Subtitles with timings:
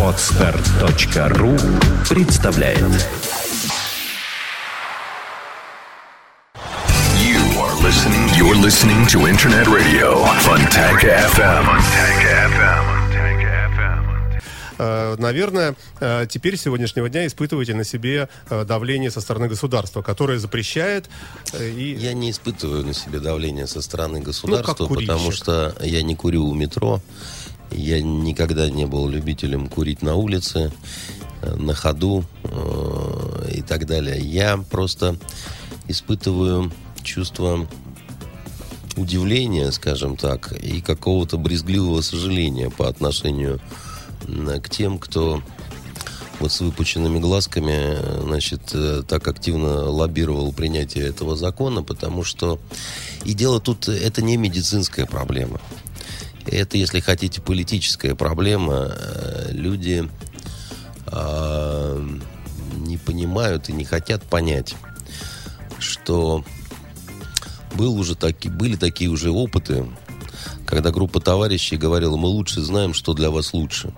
[0.00, 1.56] Отстар.ру
[2.08, 2.78] представляет
[7.18, 8.28] You are listening.
[8.36, 11.64] You're listening to Internet Radio Fontanka FM.
[11.64, 12.82] Fontanka FM.
[14.78, 20.02] Э, наверное, э, теперь с сегодняшнего дня испытываете на себе э, давление со стороны государства,
[20.02, 21.08] которое запрещает
[21.58, 21.96] и...
[21.98, 26.46] Я не испытываю на себе давление со стороны государства, Ну, потому что я не курю
[26.46, 27.00] у метро.
[27.74, 30.72] Я никогда не был любителем курить на улице,
[31.42, 34.20] э, на ходу э, и так далее.
[34.20, 35.16] Я просто
[35.88, 36.72] испытываю
[37.02, 37.66] чувство
[38.96, 43.60] удивления, скажем так, и какого-то брезгливого сожаления по отношению
[44.26, 45.42] к тем, кто
[46.38, 48.74] вот с выпученными глазками, э, значит,
[49.06, 52.58] так активно лоббировал принятие этого закона, потому что
[53.24, 55.60] и дело тут, это не медицинская проблема.
[56.46, 58.92] Это, если хотите, политическая проблема.
[58.96, 60.08] Э, Люди
[61.06, 62.04] а,
[62.76, 64.74] не понимают и не хотят понять,
[65.78, 66.44] что
[67.74, 69.86] был уже таки, были такие уже опыты,
[70.66, 73.92] когда группа товарищей говорила, мы лучше знаем, что для вас лучше.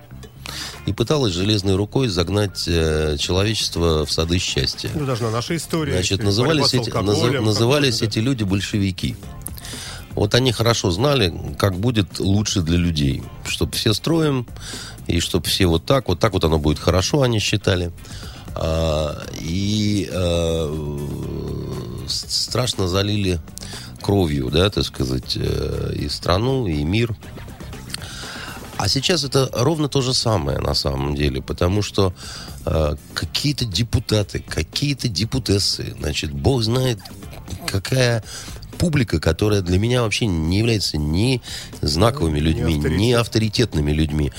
[0.87, 4.91] И пыталась железной рукой загнать э, человечество в сады счастья.
[4.95, 5.93] Ну, даже на нашей истории.
[5.93, 9.17] Значит, назывались, эти, назы- назывались эти люди большевики.
[10.15, 13.23] Вот они хорошо знали, как будет лучше для людей.
[13.47, 14.47] Чтоб все строим,
[15.07, 17.93] и чтоб все вот так, вот так вот оно будет хорошо, они считали.
[18.55, 20.09] А, и
[22.09, 23.41] с- страшно залили
[24.01, 27.17] кровью, да, так сказать, э, и страну, и мир.
[28.77, 32.13] А сейчас это ровно то же самое на самом деле, потому что
[32.67, 36.99] э, какие-то депутаты, какие-то депутессы, значит, бог знает,
[37.67, 38.23] какая
[38.85, 41.41] публика, которая для меня вообще не является ни
[41.81, 42.99] знаковыми людьми, авторитет.
[42.99, 44.31] ни авторитетными людьми.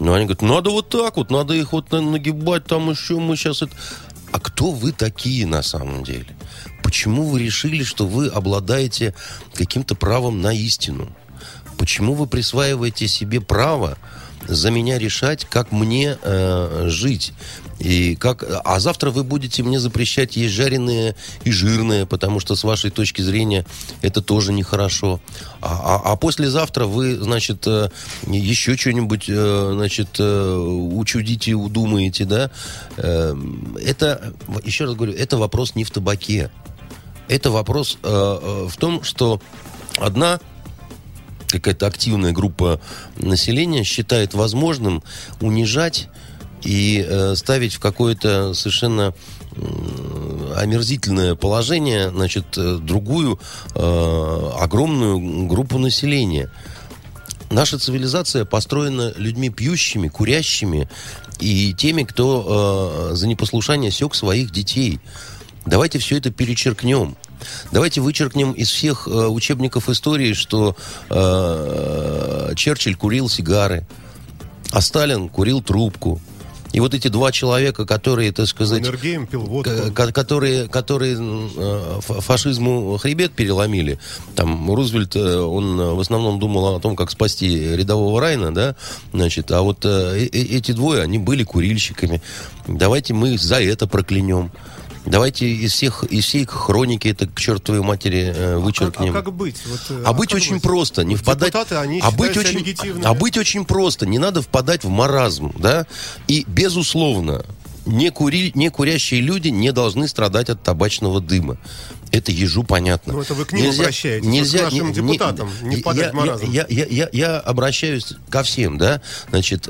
[0.00, 3.36] Но они говорят, надо вот так вот, надо их вот на- нагибать, там еще мы
[3.36, 3.76] сейчас это...
[4.32, 6.26] А кто вы такие на самом деле?
[6.82, 9.14] Почему вы решили, что вы обладаете
[9.54, 11.08] каким-то правом на истину?
[11.78, 13.96] Почему вы присваиваете себе право
[14.48, 17.32] за меня решать, как мне э, жить?
[17.78, 18.44] И как...
[18.64, 23.22] А завтра вы будете мне запрещать есть жареное и жирное, потому что с вашей точки
[23.22, 23.66] зрения
[24.02, 25.20] это тоже нехорошо.
[25.60, 27.88] А, а, а послезавтра вы, значит, э,
[28.26, 32.50] еще что-нибудь, э, значит, э, учудите, удумаете, да?
[32.98, 33.34] Э,
[33.84, 34.32] это,
[34.64, 36.50] еще раз говорю, это вопрос не в табаке.
[37.28, 39.40] Это вопрос в том, что
[39.96, 40.38] одна
[41.58, 42.80] какая-то активная группа
[43.16, 45.02] населения считает возможным
[45.40, 46.08] унижать
[46.64, 49.14] и э, ставить в какое-то совершенно
[50.56, 53.38] омерзительное положение, значит, э, другую
[53.74, 56.50] э, огромную группу населения.
[57.50, 60.88] Наша цивилизация построена людьми пьющими, курящими
[61.38, 65.00] и теми, кто э, за непослушание сек своих детей.
[65.66, 67.16] Давайте все это перечеркнем.
[67.72, 70.76] Давайте вычеркнем из всех э, учебников истории, что
[71.10, 73.86] э, Черчилль курил сигары,
[74.70, 76.20] а Сталин курил трубку.
[76.72, 79.70] И вот эти два человека, которые, так сказать, Энергеем пил водку.
[79.94, 83.98] ко- которые, которые э, фа- фашизму хребет переломили.
[84.34, 88.74] Там Рузвельт, э, он э, в основном думал о том, как спасти рядового Райна, да,
[89.12, 92.22] значит, а вот э, э- эти двое, они были курильщиками.
[92.66, 94.50] Давайте мы за это проклянем.
[95.04, 99.12] Давайте из всех из всей хроники это к чертовой матери э, А вычеркнем.
[99.12, 99.56] как быть?
[99.66, 101.48] Вот, э, А быть очень просто, не впадать...
[101.52, 103.04] Депутаты, они а быть очень, легитимными.
[103.04, 105.86] а быть очень просто, не надо впадать в маразм, да?
[106.28, 107.44] И, безусловно,
[107.84, 111.58] не, кури, не курящие люди не должны страдать от табачного дыма.
[112.12, 113.14] Это ежу понятно.
[113.14, 116.50] Ну, это вы к ним обращаетесь, вот к нашим депутатам, не впадать я, в маразм.
[116.50, 119.68] Я, я, я, я обращаюсь ко всем, да, значит,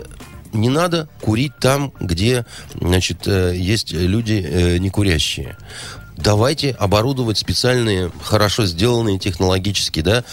[0.53, 5.57] не надо курить там, где, значит, э, есть люди э, не курящие.
[6.17, 10.25] Давайте оборудовать специальные, хорошо сделанные технологически, да,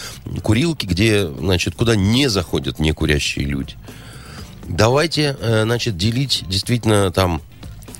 [0.42, 3.74] курилки, где, значит, куда не заходят некурящие люди.
[4.68, 7.42] Давайте, э, значит, делить действительно там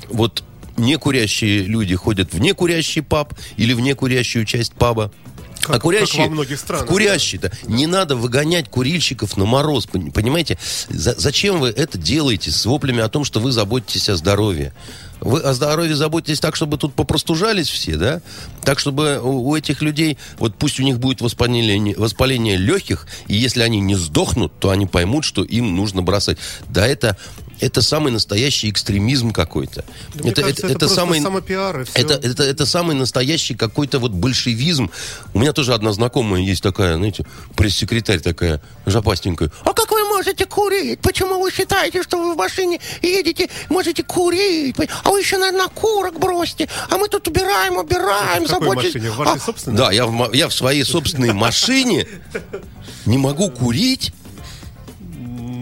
[0.08, 0.44] вот
[0.76, 5.12] некурящие люди ходят в некурящий паб или в некурящую часть паба.
[5.60, 7.50] Как- а курящие как во многих странах, курящие, да.
[7.66, 10.58] Не надо выгонять курильщиков на мороз, пон- понимаете?
[10.88, 14.72] За- зачем вы это делаете с воплями о том, что вы заботитесь о здоровье?
[15.20, 18.22] Вы о здоровье заботитесь так, чтобы тут попростужались все, да?
[18.64, 23.34] Так, чтобы у, у этих людей, вот пусть у них будет воспаление, воспаление легких, и
[23.36, 26.38] если они не сдохнут, то они поймут, что им нужно бросать.
[26.70, 27.18] Да, это,
[27.60, 29.84] это самый настоящий экстремизм какой-то.
[30.14, 31.92] Да кажется, это просто самопиар, и всё.
[31.94, 34.90] это, это, это самый настоящий какой-то вот большевизм.
[35.34, 37.24] У меня тоже одна знакомая есть такая, знаете,
[37.56, 39.50] пресс-секретарь такая, жопастенькая.
[39.64, 41.00] А как вы можете курить?
[41.00, 44.76] Почему вы считаете, что вы в машине едете, можете курить?
[45.04, 46.68] А вы еще, наверное, курок бросьте.
[46.88, 49.10] А мы тут убираем, убираем, машине?
[49.10, 49.76] В вашей А, собственной?
[49.76, 52.06] Да, я в, я в своей собственной машине
[53.06, 54.12] не могу курить.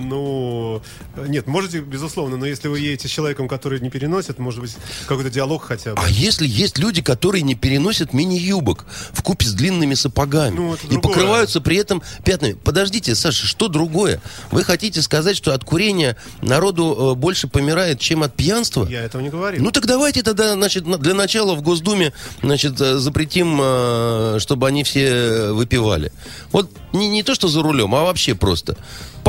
[0.08, 0.82] Ну,
[1.26, 4.76] нет, можете, безусловно, но если вы едете с человеком, который не переносит, может быть,
[5.06, 6.00] какой-то диалог хотя бы.
[6.02, 10.78] А если есть люди, которые не переносят мини-юбок в купе с длинными сапогами Ну, и
[10.88, 11.00] другое.
[11.00, 12.55] покрываются при этом пятнами?
[12.55, 14.20] Подождите, Саша, что другое?
[14.50, 18.87] Вы хотите сказать, что от курения народу э, больше помирает, чем от пьянства?
[18.88, 19.62] Я этого не говорил.
[19.62, 22.12] Ну так давайте тогда, значит, на- для начала в Госдуме,
[22.43, 26.12] значит, э, запретим, э, чтобы они все выпивали.
[26.52, 28.76] Вот не, не то, что за рулем, а вообще просто.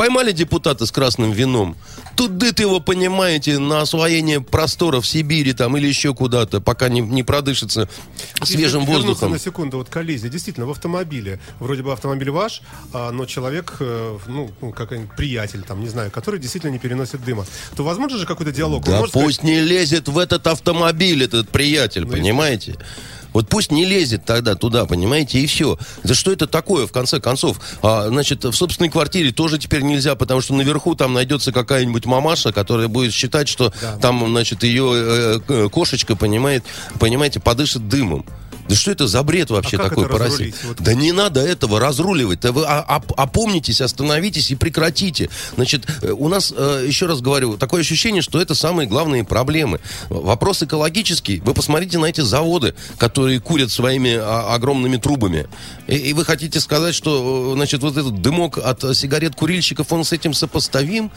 [0.00, 1.76] Поймали депутата с красным вином.
[2.16, 7.22] Тут дыт его, понимаете, на освоение просторов Сибири там или еще куда-то, пока не, не
[7.22, 7.86] продышится
[8.42, 9.32] свежим Если воздухом.
[9.32, 10.30] на секунду, вот коллизия.
[10.30, 11.38] Действительно, в автомобиле.
[11.58, 12.62] Вроде бы автомобиль ваш,
[12.94, 17.22] а, но человек, э, ну, ну, какой-нибудь приятель, там, не знаю, который действительно не переносит
[17.22, 17.44] дыма.
[17.76, 18.82] То возможно же какой-то диалог?
[18.86, 22.78] Да может сказать, пусть не лезет в этот автомобиль этот приятель, Ну, понимаете?
[23.32, 25.78] Вот пусть не лезет тогда туда, понимаете, и все.
[26.04, 27.60] Да что это такое, в конце концов?
[27.82, 32.52] А, значит, в собственной квартире тоже теперь нельзя, потому что наверху там найдется какая-нибудь мамаша,
[32.52, 36.64] которая будет считать, что там, значит, ее э, э, кошечка, понимает,
[36.98, 38.24] понимаете, подышит дымом.
[38.70, 40.32] Да что это за бред вообще А такой это по России?
[40.32, 40.54] разрулить?
[40.64, 42.38] Вот- Да не надо этого разруливать.
[42.40, 45.28] Да вы о- оп- опомнитесь, остановитесь и прекратите.
[45.56, 49.80] Значит, э, у нас, э, еще раз говорю, такое ощущение, что это самые главные проблемы.
[50.08, 51.40] Вопрос экологический.
[51.40, 55.48] Вы посмотрите на эти заводы, которые курят своими а, огромными трубами.
[55.88, 60.04] И, и вы хотите сказать, что, э, значит, вот этот дымок от сигарет курильщиков, он
[60.04, 61.10] с этим сопоставим?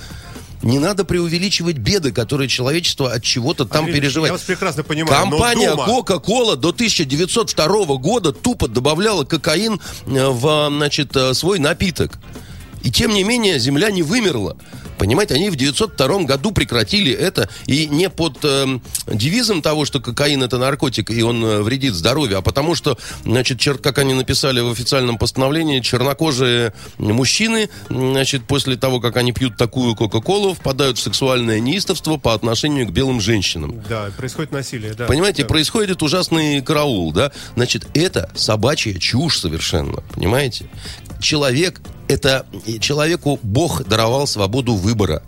[0.63, 4.29] Не надо преувеличивать беды, которые человечество от чего-то там Андрей переживает.
[4.29, 5.21] Я вас прекрасно понимаю.
[5.21, 12.13] Компания Дума- Coca-Cola до 1902 года тупо добавляла кокаин э, в, значит, э, свой напиток.
[12.83, 14.57] И тем не менее земля не вымерла.
[14.97, 20.43] Понимаете, они в 902 году прекратили это, и не под э, девизом того, что кокаин
[20.43, 24.59] это наркотик, и он э, вредит здоровью, а потому что, значит, чер- как они написали
[24.61, 31.01] в официальном постановлении, чернокожие мужчины, значит, после того, как они пьют такую Кока-Колу, впадают в
[31.01, 33.83] сексуальное неистовство по отношению к белым женщинам.
[33.89, 35.05] Да, происходит насилие, да.
[35.07, 35.49] Понимаете, Да.
[35.49, 37.31] происходит ужасный караул, да?
[37.55, 40.65] Значит, это собачья чушь совершенно, понимаете?
[41.19, 42.45] Человек, это
[42.79, 45.23] человеку Бог даровал свободу выбора.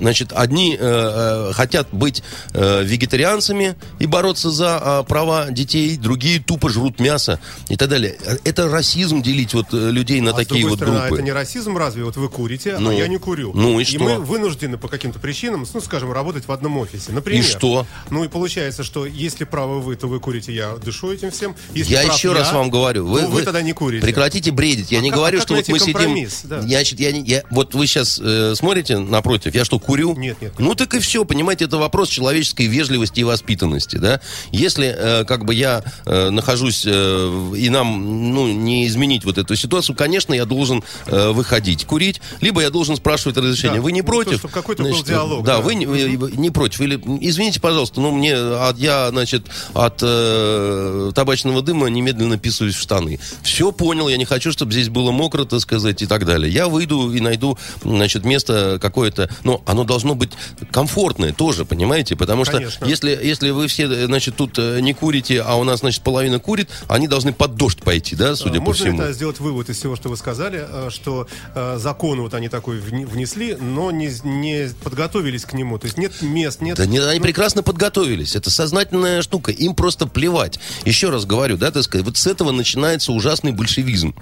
[0.00, 2.22] Значит, одни э, э, хотят быть
[2.54, 7.38] э, вегетарианцами и бороться за э, права детей, другие тупо жрут мясо
[7.68, 8.16] и так далее.
[8.44, 11.14] Это расизм делить вот э, людей на А такие вот стороны, а группы.
[11.16, 12.04] это не расизм разве?
[12.04, 12.90] Вот вы курите, Ну.
[12.90, 13.52] а я не курю.
[13.54, 13.98] Ну и что?
[14.00, 17.12] мы вынуждены по каким-то причинам, ну, скажем, работать в одном офисе.
[17.12, 17.40] Например.
[17.42, 17.86] И что?
[18.10, 21.54] Ну и получается, что если правы вы, то вы курите, я дышу этим всем.
[21.74, 24.02] Если Я еще раз вам говорю, вы, то вы тогда не курите.
[24.04, 24.90] Прекратите бредить.
[24.92, 26.28] Я А не как- говорю, а как что вот мы сидим.
[26.44, 26.62] Да.
[26.62, 29.54] Значит, я, я- вот вы сейчас э, смотрите напротив.
[29.54, 29.89] Я что, курю?
[29.98, 30.52] Нет, нет, нет.
[30.58, 34.20] Ну так и все, понимаете, это вопрос человеческой вежливости и воспитанности, да.
[34.52, 39.56] Если э, как бы я э, нахожусь э, и нам ну не изменить вот эту
[39.56, 43.78] ситуацию, конечно, я должен э, выходить курить, либо я должен спрашивать разрешение.
[43.78, 44.38] Да, вы не ну, то, против?
[44.38, 45.62] чтобы какой-то был Значит, диалог, Да, да.
[45.62, 46.80] вы не, вы- не против.
[46.80, 52.80] Или извините, пожалуйста, но мне от, я, значит, от э, табачного дыма немедленно писаюсь в
[52.80, 53.18] штаны.
[53.42, 56.52] Все понял, я не хочу, чтобы здесь было мокро, так сказать, и так далее.
[56.52, 60.32] Я выйду и найду, значит, место какое-то, но оно должно быть
[60.70, 62.16] комфортное тоже, понимаете?
[62.16, 62.84] Потому что Конечно.
[62.84, 66.68] если, если вы все, значит, тут э, не курите, а у нас, значит, половина курит,
[66.88, 69.02] они должны под дождь пойти, да, судя А, по Можно всему.
[69.02, 72.78] это сделать вывод из всего, что вы сказали, э, что э, закон вот они такой
[72.80, 75.78] внесли, но не, не подготовились к нему.
[75.78, 76.76] То есть нет мест, нет...
[76.76, 78.36] Да нет, они прекрасно подготовились.
[78.36, 79.52] Это сознательная штука.
[79.52, 80.58] Им просто плевать.
[80.84, 84.14] Еще раз говорю, да, так сказать, вот с этого начинается ужасный большевизм.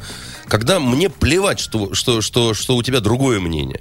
[0.47, 3.81] Когда мне плевать, что, что, что, что у тебя другое мнение.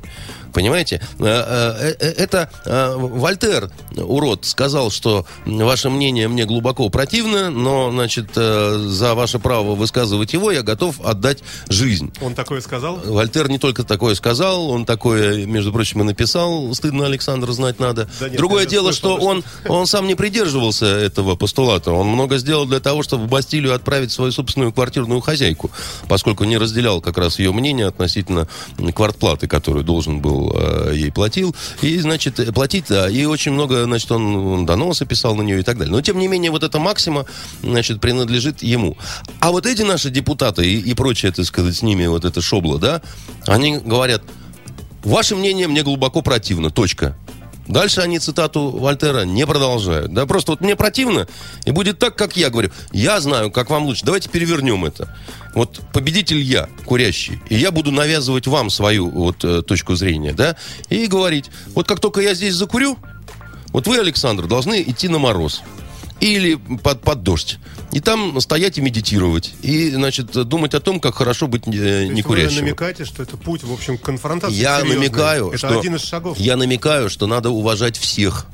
[0.57, 0.99] Понимаете?
[1.19, 8.33] Э, э, э, Это Вольтер, урод, сказал, что ваше мнение мне глубоко противно, но, значит,
[8.33, 12.11] за ваше право высказывать его я готов отдать жизнь.
[12.21, 12.95] Он такое сказал?
[13.05, 16.73] Вольтер не только такое сказал, он такое, между прочим, и написал.
[16.73, 18.09] Стыдно, Александр, знать надо.
[18.19, 21.91] Да нет, Другое дело, слышал, что он, он сам не придерживался этого постулата.
[21.91, 25.69] Он много сделал для того, чтобы в Бастилию отправить свою собственную квартирную хозяйку,
[26.07, 28.47] поскольку не разделял как раз ее мнение относительно
[28.95, 31.55] квартплаты, которую должен был э, ей платил.
[31.81, 35.63] И, значит, э, платить, да, и очень много, значит, он доносы писал на нее и
[35.63, 35.91] так далее.
[35.91, 37.25] Но, тем не менее, вот эта максима,
[37.61, 38.97] значит, принадлежит ему.
[39.39, 42.77] А вот эти наши депутаты и, и прочее, так сказать, с ними вот это шобло,
[42.77, 43.01] да,
[43.45, 44.23] они говорят,
[45.03, 47.15] ваше мнение мне глубоко противно, точка.
[47.67, 50.13] Дальше они цитату Вольтера не продолжают.
[50.13, 51.27] Да, просто вот мне противно,
[51.65, 52.71] и будет так, как я говорю.
[52.91, 54.05] Я знаю, как вам лучше.
[54.05, 55.13] Давайте перевернем это.
[55.57, 60.55] Вот победитель я, курящий, и я буду навязывать вам свою вот э, точку зрения, да,
[60.89, 62.95] и говорить, вот как только я здесь закурю,
[63.69, 65.63] вот вы, Александр, должны идти на мороз
[66.19, 67.57] или под, под дождь.
[67.91, 69.55] И там стоять и медитировать.
[69.63, 72.61] И, значит, думать о том, как хорошо быть э, не Вы курящим.
[72.61, 74.97] намекаете, что это путь, в общем, конфронтации Я серьезной.
[75.07, 75.79] намекаю, Это что...
[75.79, 76.37] один из шагов.
[76.37, 78.45] Я намекаю, что надо уважать всех.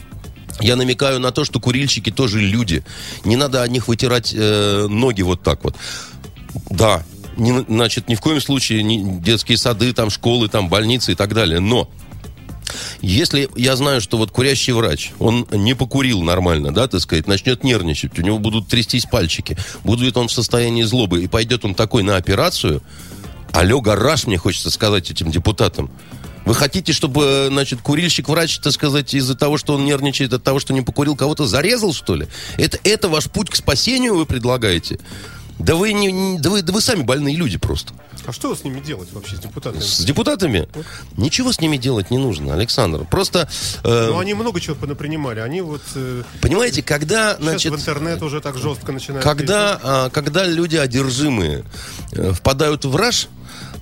[0.61, 2.83] Я намекаю на то, что курильщики тоже люди.
[3.25, 5.75] Не надо от них вытирать э, ноги вот так вот.
[6.69, 7.03] Да,
[7.37, 11.33] не- значит, ни в коем случае не детские сады, там, школы, там, больницы и так
[11.33, 11.59] далее.
[11.59, 11.89] Но
[13.01, 17.63] если я знаю, что вот курящий врач, он не покурил нормально, да, так сказать, начнет
[17.63, 22.03] нервничать, у него будут трястись пальчики, будет он в состоянии злобы, и пойдет он такой
[22.03, 22.81] на операцию,
[23.51, 25.91] алло, гараж, мне хочется сказать этим депутатам.
[26.45, 30.73] Вы хотите, чтобы, значит, курильщик-врач, так сказать, из-за того, что он нервничает, от того, что
[30.73, 32.27] не покурил, кого-то зарезал, что ли?
[32.57, 34.99] Это, это ваш путь к спасению вы предлагаете?
[35.59, 37.93] Да вы, не, да, вы, да вы сами больные люди просто.
[38.25, 39.81] А что с ними делать вообще, с депутатами?
[39.81, 40.67] С депутатами
[41.17, 43.05] ничего с ними делать не нужно, Александр.
[43.05, 43.49] Просто,
[43.83, 45.39] э, Ну, они много чего понапринимали.
[45.39, 45.81] Они вот...
[45.95, 49.23] э, понимаете, когда, значит, в интернет уже так жестко начинают...
[49.23, 51.65] когда, а, когда люди одержимые
[52.13, 53.27] э, впадают в раж,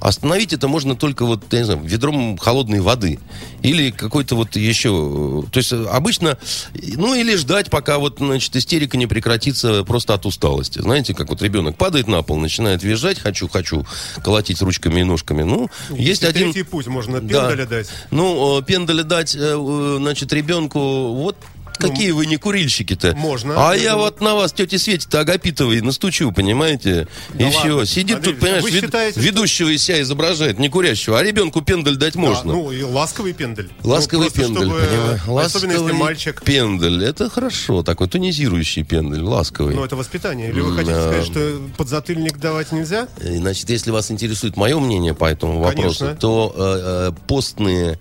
[0.02, 3.20] остановить это можно только вот, я не знаю, ведром холодной воды.
[3.62, 5.44] Или какой-то вот еще...
[5.46, 6.38] э, То есть э, обычно...
[6.74, 10.80] Ну, или ждать, пока вот, значит, истерика не прекратится просто от усталости.
[10.82, 13.86] Знаете, как вот ребенок падает на пол, начинает визжать, хочу, хочу,
[14.24, 15.44] колотить ручками и ножками.
[15.44, 16.52] Ну, есть Если один...
[16.52, 17.28] Третий путь можно Да.
[17.28, 17.88] пендаля дать.
[18.10, 21.38] Ну, э, пендаля дать, значит, ребенку, вот
[21.82, 23.14] какие вы не курильщики-то.
[23.14, 23.70] Ну, можно.
[23.70, 27.08] А Я вот на вас, тете Свете-то Агапитовой, настучу, понимаете?
[27.34, 27.86] Да и все.
[27.86, 31.96] Сидит Андрей тут, понимаешь, вед- считаете, ведущего из себя изображает, не курящего, а ребенку пендаль
[31.98, 32.54] дать А, можно.
[32.54, 33.70] ну, и ласковый пендель.
[33.84, 34.80] Ласковый Ну, пендель, чтобы,
[35.26, 35.52] понимаешь?
[35.82, 36.44] Если мальчик.
[36.44, 37.04] пендель.
[37.04, 39.76] Это хорошо, такой тонизирующий пендель, ласковый.
[39.76, 40.50] Ну, это воспитание.
[40.50, 43.08] Или вы хотите сказать, что подзатыльник давать нельзя?
[43.20, 48.00] Значит, если вас интересует мое мнение по этому вопросу, то э, э, постные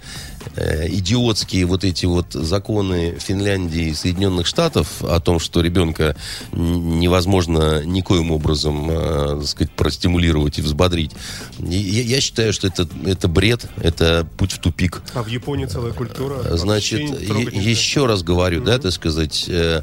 [0.57, 6.17] э, идиотские вот эти вот законы Финляндии и Соединенных Штатов о том, что ребенка
[6.53, 11.13] невозможно никоим образом, э, так сказать, простимулировать и взбодрить.
[11.59, 15.03] Я, я считаю, что это, это бред, это путь в тупик.
[15.15, 16.57] А в Японии целая культура.
[16.57, 19.83] Значит, вообще трогать е- еще раз говорю, да, так сказать, э,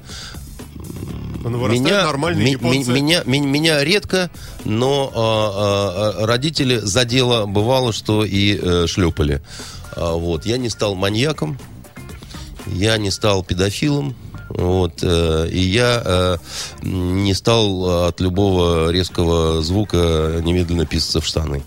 [1.79, 2.01] меня,
[2.43, 4.29] ми- ми- меня, ми- меня редко,
[4.65, 9.41] но а, а, родители за дело бывало, что и э, шлепали.
[9.97, 10.45] А, вот.
[10.45, 11.57] Я не стал маньяком,
[12.67, 14.15] я не стал педофилом,
[14.49, 16.37] вот, э, и я э,
[16.81, 21.63] не стал от любого резкого звука немедленно писаться в штаны.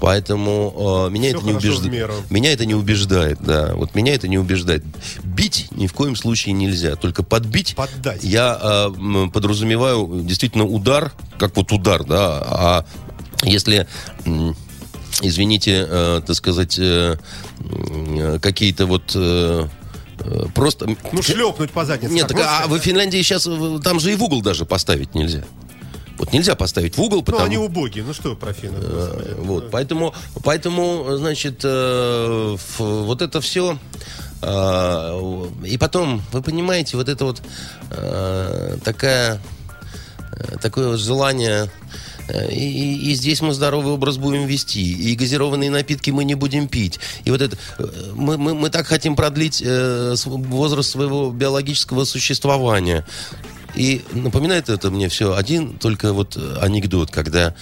[0.00, 2.30] Поэтому э, меня это не убеждает.
[2.30, 3.74] Меня это не убеждает, да.
[3.74, 4.82] Вот меня это не убеждает.
[5.22, 6.96] Бить ни в коем случае нельзя.
[6.96, 7.74] Только подбить.
[7.76, 8.24] Поддать.
[8.24, 12.42] Я э, подразумеваю действительно удар, как вот удар, да.
[12.46, 12.86] А
[13.42, 13.86] если,
[15.20, 17.16] извините, э, так сказать, э,
[18.40, 19.66] какие-то вот э,
[20.20, 20.86] э, просто...
[21.12, 22.14] Ну, шлепнуть по заднице.
[22.14, 23.48] Нет, так можно а в Финляндии сейчас
[23.82, 25.44] там же и в угол даже поставить нельзя.
[26.18, 27.44] Вот нельзя поставить в угол, Ну, потому...
[27.44, 28.04] они убогие.
[28.04, 28.78] Ну, что про финнов.
[28.84, 30.14] Э, Вот, поэтому,
[30.44, 33.78] поэтому, значит, э, ф- вот это все.
[34.44, 37.42] и потом, вы понимаете, вот это вот
[37.90, 39.40] э, такая,
[40.32, 41.70] э, такое вот желание.
[42.32, 46.66] Э, И, и- здесь мы здоровый образ будем вести, и газированные напитки мы не будем
[46.68, 46.98] пить.
[47.24, 47.84] И вот это э,
[48.14, 53.04] мы, мы, мы так хотим продлить э, возраст своего биологического существования.
[53.74, 57.54] И напоминает это мне все один только вот э, анекдот, когда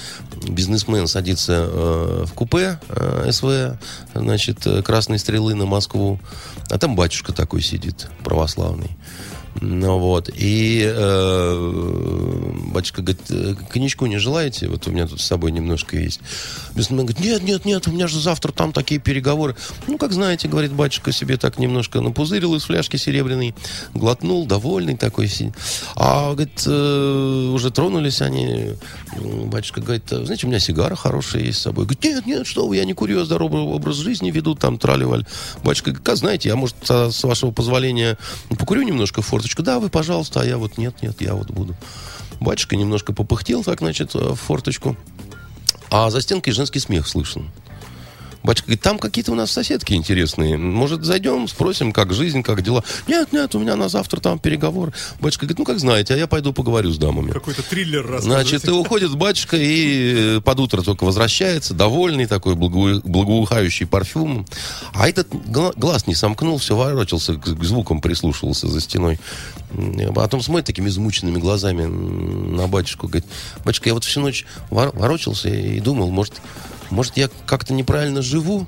[0.48, 3.78] бизнесмен садится э, в купе э, СВ,
[4.14, 6.18] значит, красной стрелы на Москву,
[6.68, 8.90] а там батюшка такой сидит, православный.
[9.60, 14.68] Ну вот, и э, батюшка говорит, «Э, коньячку не желаете?
[14.68, 16.20] Вот у меня тут с собой немножко есть.
[16.74, 19.56] Бизнесмен говорит, нет, нет, нет, у меня же завтра там такие переговоры.
[19.86, 23.54] Ну, как знаете, говорит батюшка, себе так немножко напузырил из фляжки серебряной,
[23.92, 25.30] глотнул, довольный такой.
[25.94, 28.70] А, говорит, э, уже тронулись они.
[29.16, 31.84] М, Батюшка говорит, знаете, у меня сигара хорошая есть с собой.
[31.84, 35.26] Говорит, нет, нет, что вы, я не курю, я здоровый образ жизни веду, там, траливаль.
[35.62, 38.16] Батюшка говорит, как знаете, я, может, с вашего позволения
[38.58, 39.49] покурю немножко в форточку?
[39.58, 41.74] Да, вы, пожалуйста, а я вот нет, нет, я вот буду.
[42.40, 44.96] Батюшка немножко попыхтел, так, значит, в форточку.
[45.90, 47.50] А за стенкой женский смех слышен.
[48.42, 50.56] Батюшка говорит, там какие-то у нас соседки интересные.
[50.56, 52.82] Может, зайдем, спросим, как жизнь, как дела?
[53.06, 54.92] Нет, нет, у меня на завтра там переговор.
[55.20, 57.30] Батюшка говорит, ну, как знаете, а я пойду поговорю с дамами.
[57.32, 58.48] Какой-то триллер рассказываете.
[58.50, 64.46] Значит, и уходит батюшка, и э, под утро только возвращается, довольный такой, благо- благоухающий парфюмом.
[64.94, 69.18] А этот гла- глаз не сомкнул, все ворочался, к, к звукам прислушивался за стеной.
[69.72, 73.06] А потом смотрит такими измученными глазами на батюшку.
[73.06, 73.26] Говорит,
[73.64, 76.34] батюшка, я вот всю ночь вор- ворочался и думал, может,
[76.90, 78.66] может я как-то неправильно живу?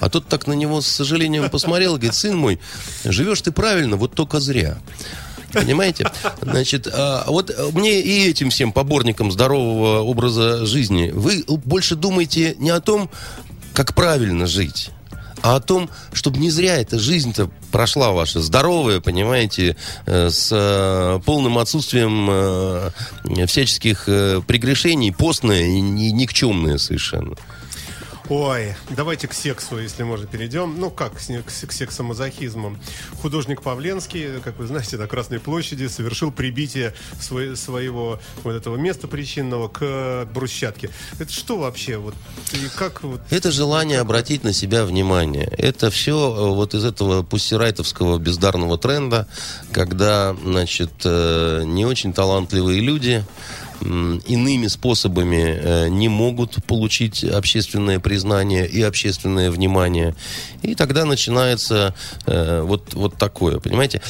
[0.00, 2.58] А тот так на него с сожалением посмотрел и говорит, сын мой,
[3.04, 4.78] живешь ты правильно, вот только зря.
[5.52, 6.10] Понимаете?
[6.40, 12.70] Значит, а, вот мне и этим всем поборникам здорового образа жизни, вы больше думаете не
[12.70, 13.10] о том,
[13.72, 14.90] как правильно жить,
[15.46, 21.20] а о том, чтобы не зря эта жизнь-то прошла ваша, здоровая, понимаете, э, с э,
[21.24, 22.90] полным отсутствием э,
[23.46, 24.06] всяческих
[24.46, 27.36] прегрешений, постная и ни- никчемная совершенно.
[28.28, 30.74] Ой, давайте к сексу, если можно, перейдем.
[30.80, 32.76] Ну как, к, сексомазохизму.
[33.22, 39.06] Художник Павленский, как вы знаете, на Красной площади совершил прибитие свой- своего вот этого места
[39.06, 40.90] причинного к брусчатке.
[41.20, 41.98] Это что вообще?
[41.98, 42.14] Вот,
[42.52, 43.20] и как вот...
[43.30, 45.46] Это желание обратить на себя внимание.
[45.56, 49.28] Это все вот из этого пустирайтовского бездарного тренда,
[49.70, 53.24] когда, значит, э, не очень талантливые люди
[54.26, 60.14] иными способами э, не могут получить общественное признание и общественное внимание.
[60.62, 61.94] И тогда начинается
[62.26, 64.02] э, вот, вот такое, понимаете?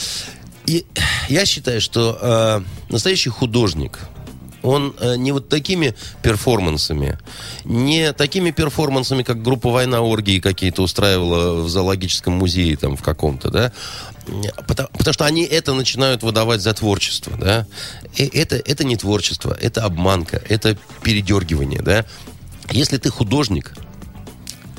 [0.67, 0.85] И
[1.29, 3.99] я считаю, что э, настоящий художник,
[4.63, 7.21] он не вот такими перформансами,
[7.65, 13.51] не такими перформансами, как группа «Война оргии» какие-то устраивала в зоологическом музее там в каком-то,
[13.51, 13.73] да,
[14.67, 17.67] потому, потому что они это начинают выдавать за творчество, да.
[18.17, 22.05] И это, это не творчество, это обманка, это передергивание, да.
[22.71, 23.73] Если ты художник,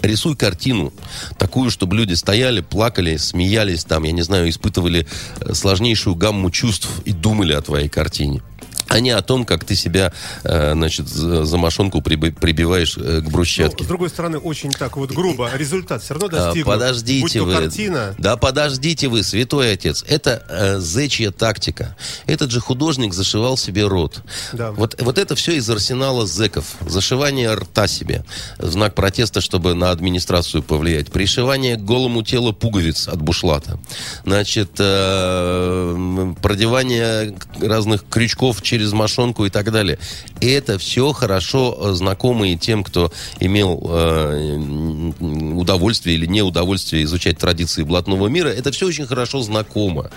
[0.01, 0.93] рисуй картину
[1.37, 5.07] такую, чтобы люди стояли, плакали, смеялись там, я не знаю, испытывали
[5.39, 8.41] э, сложнейшую гамму чувств и думали о твоей картине
[8.89, 10.11] а не о том, как ты себя,
[10.43, 13.83] э, значит, за мошонку приби- прибиваешь э, к Ну, брусчатке.
[13.83, 15.49] с другой стороны, очень так вот грубо.
[15.55, 16.65] Результат все равно А, достигнут.
[16.73, 17.53] Подождите Будь вы.
[17.53, 18.15] картина.
[18.17, 20.03] Да подождите вы, святой отец.
[20.07, 21.95] Это э, зечья тактика.
[22.25, 24.21] Этот же художник зашивал себе рот.
[24.53, 24.71] Да.
[24.71, 26.75] Вот, вот это все из арсенала зеков.
[26.85, 28.23] Зашивание рта себе.
[28.59, 31.11] Знак протеста, чтобы на администрацию повлиять.
[31.11, 33.79] Пришивание к голому телу пуговиц от бушлата.
[34.25, 39.99] Значит, э, продевание разных крючков через мошонку и так далее.
[40.41, 48.27] Это все хорошо э, знакомые тем, кто имел э, удовольствие или неудовольствие изучать традиции блатного
[48.27, 48.49] мира.
[48.49, 50.09] Это все очень хорошо знакомо.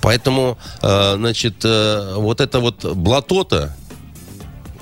[0.00, 3.76] Поэтому, э, значит, вот это вот блатота,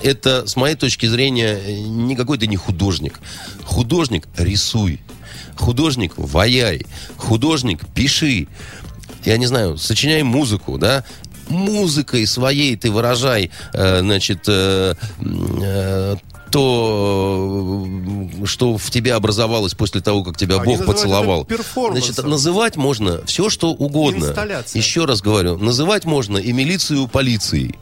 [0.01, 3.19] это, с моей точки зрения, никакой ты не художник.
[3.63, 5.01] Художник– рисуй.
[5.55, 6.85] Художник– ваяй.
[7.17, 8.47] Художник– пиши.
[9.25, 11.03] Я не знаю, сочиняй музыку, да?
[11.47, 16.15] Музыкой своей ты выражай, э, значит, э, э,
[16.51, 17.85] то,
[18.45, 21.45] что в тебе образовалось после того, как тебя Они Бог поцеловал.
[21.91, 24.27] Значит, называть можно все, что угодно.
[24.27, 24.79] Инсталляция.
[24.79, 27.75] Еще раз говорю, называть можно и милицию полицией.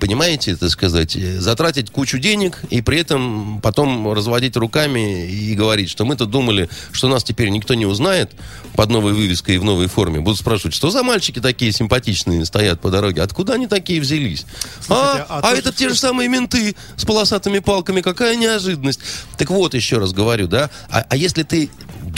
[0.00, 5.90] Понимаете, так сказать, э, затратить кучу денег и при этом потом разводить руками и говорить,
[5.90, 8.30] что мы-то думали, что нас теперь никто не узнает
[8.74, 10.20] под новой вывеской и в новой форме.
[10.20, 13.20] Будут спрашивать, что за мальчики такие симпатичные стоят по дороге?
[13.20, 14.46] Откуда они такие взялись?
[14.80, 18.00] Слушайте, а, а а то, это что- те же самые менты с полосатыми палками.
[18.00, 19.00] Какая неожиданность.
[19.36, 21.68] Так вот, еще раз говорю, да, а, а если ты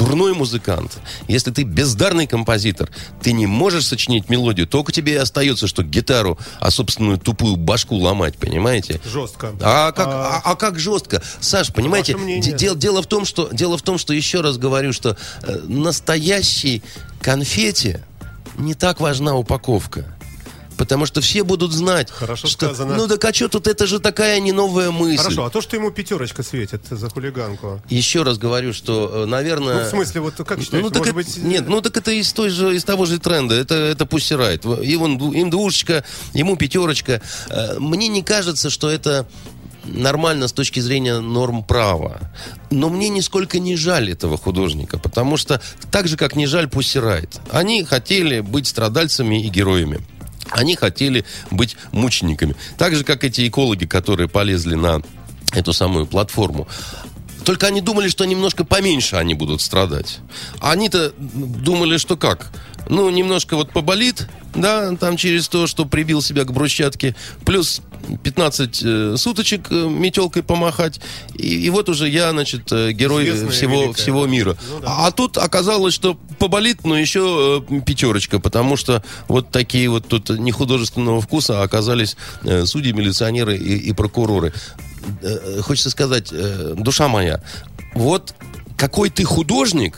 [0.02, 2.90] дурной музыкант, если ты бездарный композитор,
[3.22, 7.96] ты не можешь сочинить мелодию, только тебе и остается, что гитару, а собственную тупую башку
[7.96, 9.00] ломать, понимаете?
[9.04, 9.52] Жестко.
[9.60, 11.22] А как, а, а как жестко?
[11.40, 15.16] Саш, понимаете, дел- дело, в том, что, дело в том, что, еще раз говорю, что
[15.42, 16.82] э, настоящей
[17.20, 18.02] конфете
[18.58, 20.04] не так важна упаковка.
[20.76, 22.96] Потому что все будут знать, Хорошо что, сказано.
[22.96, 25.22] ну так а что тут, это же такая не новая мысль.
[25.22, 27.80] Хорошо, а то, что ему пятерочка светит за хулиганку.
[27.88, 29.82] Еще раз говорю, что, э, наверное...
[29.82, 31.36] Ну, в смысле, вот как считаете, Ну, так может это- быть...
[31.44, 33.54] Нет, ну так это из, той же, из того же тренда.
[33.54, 34.64] Это, это пусть райт.
[34.82, 37.22] И он, им двушечка, ему пятерочка.
[37.48, 39.26] Э, Мне не кажется, что это
[39.84, 42.20] нормально с точки зрения норм права.
[42.70, 46.98] Но мне нисколько не жаль этого художника, потому что так же, как не жаль Пусси
[46.98, 47.40] Райт.
[47.50, 50.00] Они хотели быть страдальцами и героями.
[50.52, 52.54] Они хотели быть мучениками.
[52.78, 55.02] Так же, как эти экологи, которые полезли на
[55.52, 56.66] эту самую платформу.
[57.44, 60.20] Только они думали, что немножко поменьше они будут страдать.
[60.60, 62.52] Они-то думали, что как?
[62.88, 67.14] Ну, немножко вот поболит, да, там через то, что прибил себя к брусчатке,
[67.44, 67.80] плюс
[68.22, 71.00] 15 э, суточек э, метелкой помахать,
[71.34, 73.94] и, и вот уже я, значит, э, герой Известная всего, великая.
[73.94, 74.56] всего мира.
[74.70, 75.06] Ну да.
[75.06, 80.30] А тут оказалось, что поболит, но еще э, пятерочка, потому что вот такие вот тут
[80.30, 84.52] не художественного вкуса оказались э, судьи, милиционеры и, и прокуроры.
[85.22, 87.42] Э, Хочется сказать, э, душа моя,
[87.94, 88.34] вот
[88.76, 89.96] какой ты художник,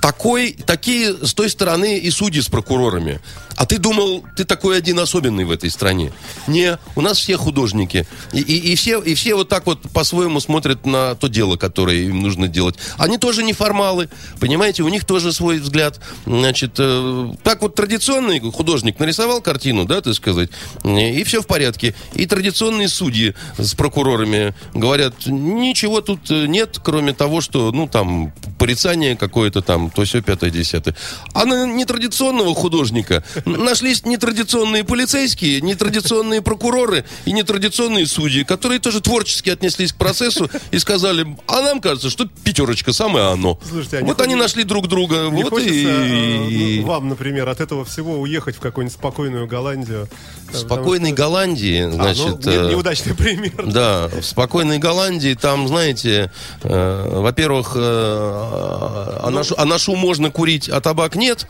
[0.00, 3.20] такой, такие с той стороны и судьи с прокурорами.
[3.60, 6.12] А ты думал, ты такой один особенный в этой стране.
[6.46, 8.06] Не, у нас все художники.
[8.32, 11.98] И, и- и все, и все вот так вот по-своему смотрят на то дело, которое
[12.04, 12.76] им нужно делать.
[12.96, 14.08] Они тоже не формалы,
[14.40, 16.00] понимаете, у них тоже свой взгляд.
[16.24, 20.48] Значит, э, так вот традиционный художник нарисовал картину, да, так сказать,
[20.82, 21.94] э, и все в порядке.
[22.14, 28.32] И традиционные судьи с прокурорами говорят, ничего тут э, нет, кроме того, что, ну, там,
[28.58, 30.96] порицание какое-то там, то все пятое, десятое.
[31.34, 33.22] А на нетрадиционного художника
[33.56, 40.78] нашлись нетрадиционные полицейские, нетрадиционные прокуроры и нетрадиционные судьи, которые тоже творчески отнеслись к процессу и
[40.78, 43.58] сказали, а нам кажется, что пятерочка самое оно.
[43.68, 45.28] Слушайте, а вот они хочется- нашли друг друга.
[45.30, 48.94] Не вот хочется и, э, и- ну, вам, например, от этого всего уехать в какую-нибудь
[48.98, 50.08] спокойную Голландию?
[50.52, 52.44] в спокойной Голландии, А, ну, значит...
[52.44, 53.66] не- э, неудачный пример.
[53.66, 56.32] Да, в спокойной Голландии там, знаете,
[56.64, 61.46] э, во-первых, э, а, на шу, а на шу можно курить, а табак нет,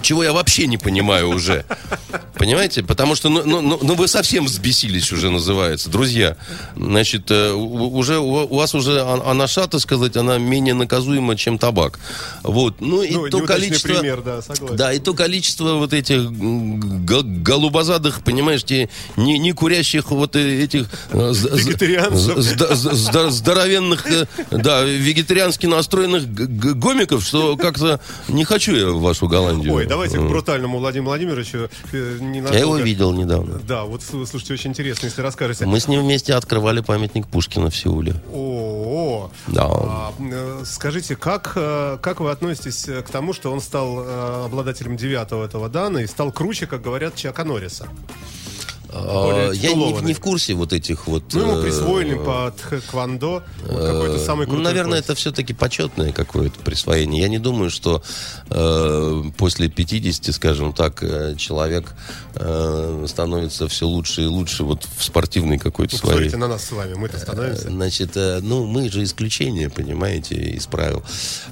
[0.00, 1.64] чего я вообще не понимаю уже.
[2.34, 2.82] Понимаете?
[2.82, 5.88] Потому что, ну, ну, ну, ну, вы совсем взбесились уже, называется.
[5.88, 6.36] Друзья,
[6.76, 11.98] значит, э, уже у вас уже анаша, так сказать, она менее наказуема, чем табак.
[12.42, 12.80] Вот.
[12.80, 13.94] Ну, и Ну, то количество...
[13.94, 14.76] пример, да, согласен.
[14.76, 20.86] Да, и то количество вот этих голубозадых, понимаешь, те не, не курящих вот э, этих
[21.10, 22.38] э, Вегетарианцев.
[23.32, 24.06] здоровенных,
[24.50, 29.72] да, вегетариански настроенных гомиков, что как-то не хочу я в вашу Голландию.
[29.74, 31.27] Ой, давайте к брутальному Владимиру Владимировичу.
[31.92, 32.54] Э, ненадолго.
[32.54, 33.58] Я его видел недавно.
[33.58, 35.66] Да, вот слушайте, очень интересно, если расскажете.
[35.66, 38.14] Мы с ним вместе открывали памятник Пушкина в Сеуле.
[38.32, 39.66] О, Да.
[39.66, 45.44] А, э, скажите, как, э, как вы относитесь к тому, что он стал обладателем девятого
[45.44, 47.88] этого дана и стал круче, как говорят, Чака Норриса?
[48.92, 51.22] Более А, Я не, не в курсе вот этих вот...
[51.34, 55.04] Ну, ему э, присвоили по тхэквондо вот какой-то самый Ну, крутой наверное, пояс.
[55.04, 57.22] это все-таки почетное какое-то присвоение.
[57.22, 58.02] Я не думаю, что
[58.50, 61.94] э, после 50, скажем так, э, человек
[62.34, 66.12] э, становится все лучше и лучше вот в спортивной какой-то Ну, своей...
[66.14, 67.68] посмотрите на нас с вами, мы-то становимся.
[67.70, 71.02] Значит, э, ну, мы же исключение, понимаете, из правил.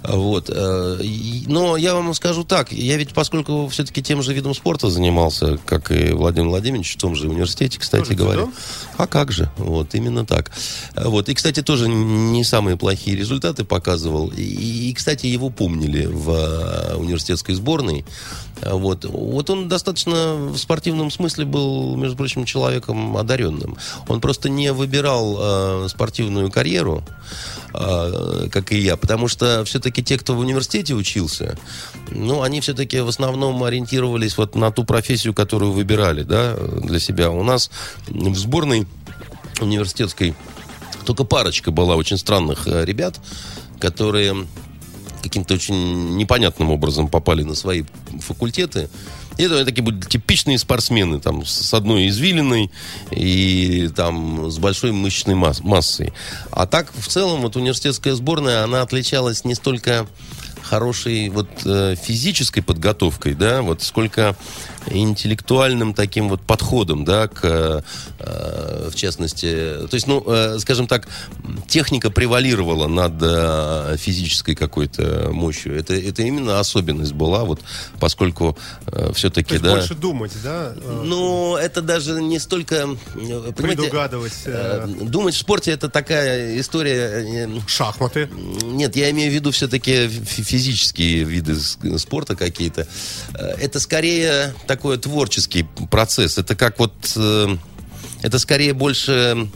[0.03, 0.49] Вот.
[0.49, 0.99] э,
[1.46, 5.90] Но я вам скажу так, я ведь, поскольку все-таки тем же видом спорта занимался, как
[5.90, 8.42] и Владимир Владимирович, в том же университете, кстати Тоже говоря.
[8.42, 8.52] дзюдо?
[8.96, 9.50] А как же?
[9.56, 10.50] Вот, именно так.
[10.96, 11.28] Вот.
[11.28, 14.28] И, кстати, тоже не самые плохие результаты показывал.
[14.28, 18.04] И, и, кстати, его помнили в э, университетской сборной.
[18.62, 19.04] Вот.
[19.04, 23.76] вот он достаточно в спортивном смысле был, между прочим, человеком одаренным.
[24.08, 27.04] Он просто не выбирал э, спортивную карьеру,
[28.50, 31.58] как и я, потому что все-таки те, кто в университете учился,
[32.10, 37.30] ну, они все-таки в основном ориентировались вот на ту профессию, которую выбирали, да, для себя.
[37.30, 37.70] У нас
[38.08, 38.86] в сборной
[39.60, 40.34] университетской
[41.04, 43.20] только парочка была очень странных э, ребят,
[43.78, 44.46] которые
[45.22, 47.84] каким-то очень непонятным образом попали на свои
[48.20, 48.88] факультеты.
[49.38, 52.70] Это такие были типичные спортсмены, там, с одной извилиной
[53.11, 56.12] и там с большой мышечной масс- массой.
[56.51, 60.07] А так, в целом, вот университетская сборная, она отличалась не столько
[60.66, 64.37] хорошей вот э, физической подготовкой, да, вот сколько
[64.88, 67.81] интеллектуальным таким вот подходом, да, к, э,
[68.18, 69.46] э, в частности,
[69.88, 70.24] то есть, ну,
[70.59, 71.09] скажем так,
[71.68, 75.76] техника превалировала над физической какой-то мощью.
[75.76, 77.61] Это, это именно особенность была, вот,
[78.00, 78.57] поскольку
[79.14, 79.74] все-таки, да.
[79.74, 80.74] больше думать, да?
[81.05, 82.88] Ну, это даже не столько,
[83.57, 84.46] предугадывать
[85.00, 87.48] думать в спорте это такая история.
[87.66, 88.29] шахматы.
[88.62, 90.09] нет, я имею в виду все-таки
[90.56, 91.54] физические виды
[91.98, 92.86] спорта какие-то.
[93.34, 96.38] Э, Это скорее такой творческий процесс.
[96.38, 96.94] Это как вот...
[97.16, 97.56] э,
[98.22, 99.48] Это скорее больше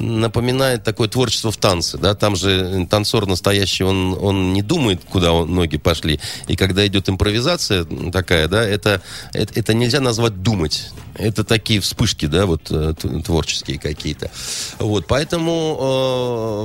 [0.00, 5.32] напоминает такое творчество в танце, да, там же танцор настоящий, он, он не думает, куда
[5.32, 9.02] он- ноги пошли, и когда идет импровизация такая, да, это,
[9.34, 14.30] это, это нельзя назвать думать, это такие вспышки, да, вот э, творческие какие-то,
[14.78, 15.76] вот, поэтому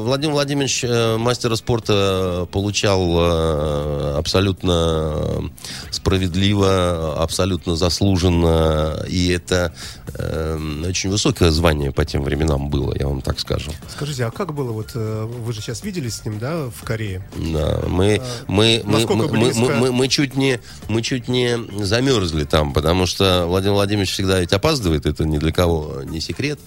[0.02, 5.52] э, Владимир Владимирович э, мастера спорта получал э, абсолютно
[5.92, 9.74] справедливо, абсолютно заслуженно, и это
[10.14, 13.72] э, очень высокое звание по тем временам было, я вам так скажу.
[13.90, 17.28] Скажите, а как было вот, э, вы же сейчас виделись с ним, да, в Корее?
[17.36, 19.62] Да, мы, мы, мы, насколько мы, мы, близко?
[19.76, 24.54] мы- мы чуть не, мы чуть не замерзли там, потому что Владимир Владимирович всегда ведь
[24.54, 26.60] опаздывает, это ни для кого не секрет.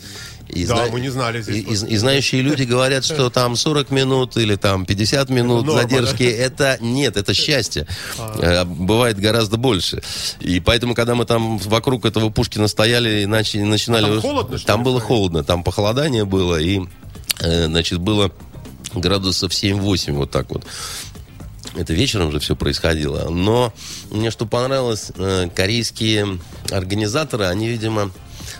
[0.48, 1.56] И Да, зна- мы не знали здесь.
[1.56, 5.82] И, и- и знающие люди говорят, что там 40 минут или там 50 минут норма,
[5.82, 6.22] задержки.
[6.24, 7.86] Это нет, это счастье.
[8.18, 8.62] А.
[8.62, 10.02] Э, Бывает гораздо больше.
[10.40, 14.04] И поэтому, когда мы там вокруг этого Пушкина стояли и начали, начинали...
[14.06, 16.80] А там холодно, Там было холодно, там похолодание было, и,
[17.40, 18.32] э, значит, было
[18.94, 20.64] градусов 7-8 вот так вот.
[21.74, 23.28] Это вечером же все происходило.
[23.28, 23.72] Но
[24.10, 26.38] мне что понравилось, э, корейские
[26.70, 28.10] организаторы, они, видимо,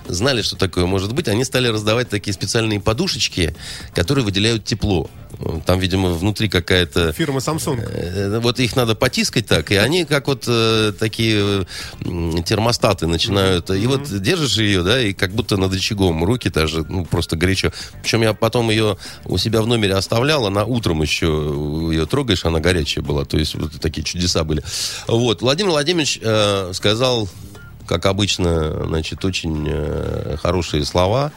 [0.08, 1.28] знали, что такое может быть.
[1.28, 3.54] Они стали раздавать такие специальные подушечки,
[3.94, 5.10] которые выделяют тепло.
[5.38, 7.12] Э, Там, видимо, внутри какая-то...
[7.12, 7.80] Фирма Samsung.
[7.80, 11.64] Э, Вот их надо потискать так, и они как вот э, такие
[12.00, 13.70] э, термостаты начинают.
[13.70, 16.24] И вот держишь ее, да, и как будто над очагом.
[16.24, 17.72] Руки даже, ну, просто горячо.
[18.02, 21.26] Причем я потом ее у себя в номере оставлял, она утром еще
[21.92, 23.24] ее трогаешь, она горячая была.
[23.24, 24.62] То есть вот такие чудеса были.
[25.06, 25.42] Вот.
[25.42, 27.28] Владимир Владимирович э, сказал
[27.88, 31.32] как обычно, значит, очень э, хорошие слова,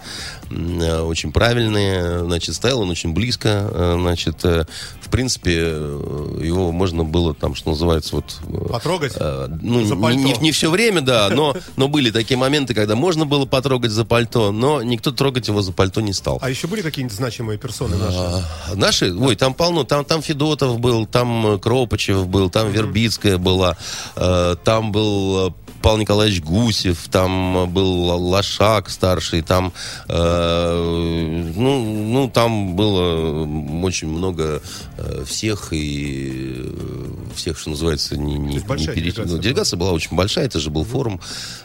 [0.49, 2.25] э, очень правильные.
[2.25, 3.69] Значит, стоял он очень близко.
[3.71, 8.39] э, значит, в принципе, его можно было там, что называется, вот...
[8.69, 9.13] Потрогать?
[9.19, 13.45] ну, не, не, не все время, да, но, но были такие моменты, когда можно было
[13.45, 16.39] потрогать за пальто, но никто трогать его за пальто не стал.
[16.41, 18.17] А еще были какие-нибудь значимые персоны наши?
[18.17, 19.13] А, Наши?
[19.13, 19.83] Ой, там полно.
[19.83, 23.77] Там, там Федотов был, там Кропачев был, там Вербицкая была,
[24.15, 29.73] там был Павел Николаевич Гусев, там был Лошак старший, там,
[30.07, 33.45] э, ну, ну, там было
[33.83, 34.61] очень много
[34.97, 39.41] э, всех и э, всех, что называется, не, не, не переч- делегация ну, была.
[39.41, 41.19] делегация была очень большая, это же был форум,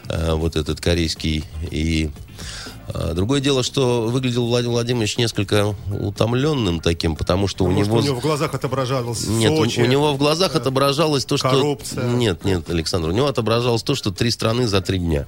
[0.09, 2.09] э, вот этот корейский, и
[3.13, 7.97] Другое дело, что выглядел Владимир Владимирович несколько утомленным таким, потому что у Может, него...
[7.97, 9.81] у него в глазах отображалось Нет, у- Сочи.
[9.81, 11.49] у него в глазах отображалось то, что...
[11.49, 12.07] коррупция.
[12.09, 15.25] Нет, нет, Александр, у него отображалось то, что три страны за три дня.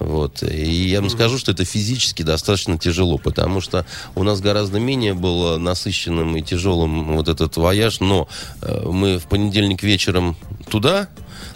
[0.00, 0.42] Вот.
[0.42, 5.14] И я вам скажу, что это физически достаточно тяжело, потому что у нас гораздо менее
[5.14, 8.28] был насыщенным и тяжелым вот этот вояж, но
[8.62, 10.36] э, мы в понедельник вечером
[10.70, 11.08] туда,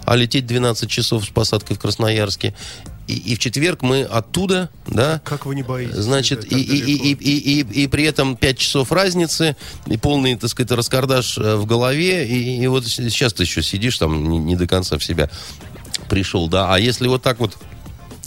[0.05, 2.55] а лететь 12 часов с посадкой в Красноярске,
[3.07, 5.97] и, и в четверг мы оттуда, да, Как вы не боитесь?
[5.97, 10.37] Значит, и, и, и, и, и, и, и при этом 5 часов разницы, и полный,
[10.37, 14.39] так сказать, раскардаш э, в голове, и, и вот сейчас ты еще сидишь там не,
[14.39, 15.31] не до конца в себя
[16.09, 16.73] пришел, да.
[16.73, 17.57] А если вот так вот,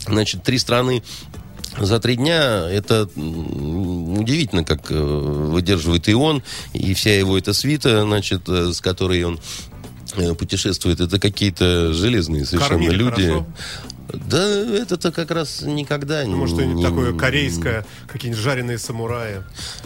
[0.07, 1.03] значит, три страны
[1.77, 8.03] за три дня это удивительно, как э, выдерживает и он, и вся его эта свита,
[8.03, 9.39] значит, э, с которой он
[10.37, 11.01] путешествует.
[11.01, 13.27] Это какие-то железные совершенно Кормили люди.
[13.27, 13.45] хорошо?
[14.13, 19.41] Да, это-то как раз никогда Ну, Может, не- такое корейское, какие-нибудь жареные самураи.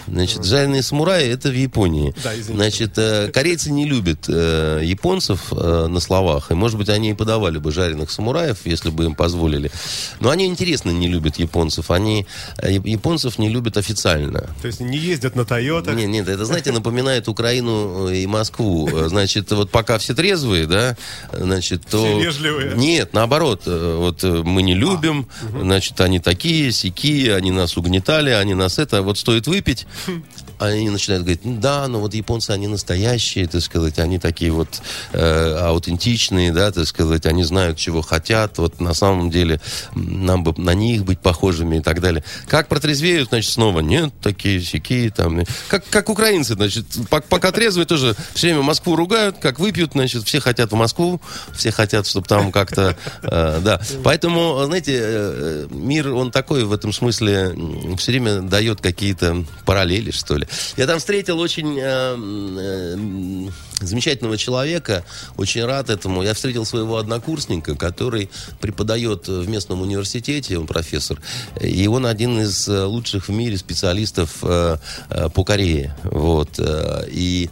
[0.08, 2.14] Значит, жареные самураи это в Японии.
[2.24, 2.54] Да, извините.
[2.56, 6.52] Значит, э, корейцы не любят э, японцев э, на словах.
[6.52, 9.72] И, может быть, они и подавали бы жареных самураев, если бы им позволили.
[10.20, 11.90] Но они интересно не любят японцев.
[11.92, 12.26] Они
[12.58, 14.50] э, яп- японцев не любят официально.
[14.62, 15.96] То есть не ездят на Тойотах.
[15.96, 18.90] Нет, нет, это, знаете, напоминает Украину и Москву.
[19.08, 20.98] Значит, вот пока все трезвые, да,
[21.32, 22.00] значит, то...
[22.04, 22.74] Все вежливые.
[22.76, 23.64] Нет, наоборот.
[23.66, 28.80] э, Вот э, мы не любим, значит, они такие, сякие, они нас угнетали, они нас
[28.80, 29.04] это...
[29.04, 29.86] Вот стоит выпить,
[30.60, 34.82] они начинают говорить, «Ну да, но вот японцы, они настоящие, так сказать, они такие вот
[35.14, 39.62] э, аутентичные, да, так сказать, они знают, чего хотят, вот на самом деле
[39.96, 42.24] нам бы на них быть похожими и так далее.
[42.48, 45.44] Как протрезвеют, значит, снова нет, такие сякие там.
[45.70, 50.26] Как, как украинцы, значит, пок- пока трезвые тоже все время Москву ругают, как выпьют, значит,
[50.26, 51.22] все хотят в Москву,
[51.56, 53.82] все хотят, чтобы там как-то, э, да.
[54.04, 57.56] Поэтому, знаете, э, мир, он такой в этом смысле
[57.98, 60.49] все время дает какие-то параллели, что ли.
[60.78, 65.04] Я там встретил очень э, э, замечательного человека,
[65.38, 66.24] очень рад этому.
[66.24, 68.30] Я встретил своего однокурсника, который
[68.62, 71.20] преподает в местном университете, он профессор,
[71.62, 74.78] и он один из э, лучших в мире специалистов э,
[75.10, 75.96] э, по Корее.
[76.04, 76.60] Вот.
[77.08, 77.50] И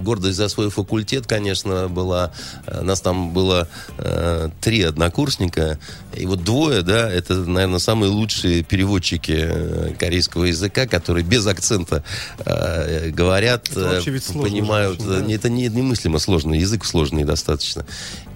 [0.00, 2.32] гордость за свой факультет, конечно, была.
[2.66, 3.66] Нас там было
[3.98, 5.78] э, три однокурсника,
[6.16, 12.04] и вот двое, да, это, наверное, самые лучшие переводчики корейского языка, которые без акцента
[12.44, 15.00] э, говорят, Это вообще ведь сложно понимают.
[15.00, 15.20] очень, да?
[15.20, 17.84] Не- Это не, немыслимо сложно, язык сложный достаточно.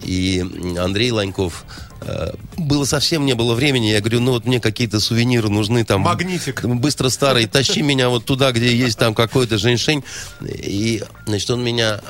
[0.02, 0.44] И
[0.78, 1.64] Андрей Ланьков
[2.02, 3.86] э, было совсем не было времени.
[3.86, 6.02] Я говорю, ну вот мне какие-то сувениры нужны там.
[6.02, 6.64] Магнитик.
[6.64, 10.04] Быстро старый, тащи меня вот туда, где есть там какой-то женьшень.
[10.42, 12.00] И, значит, он меня...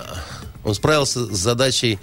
[0.65, 1.99] Он справился с задачей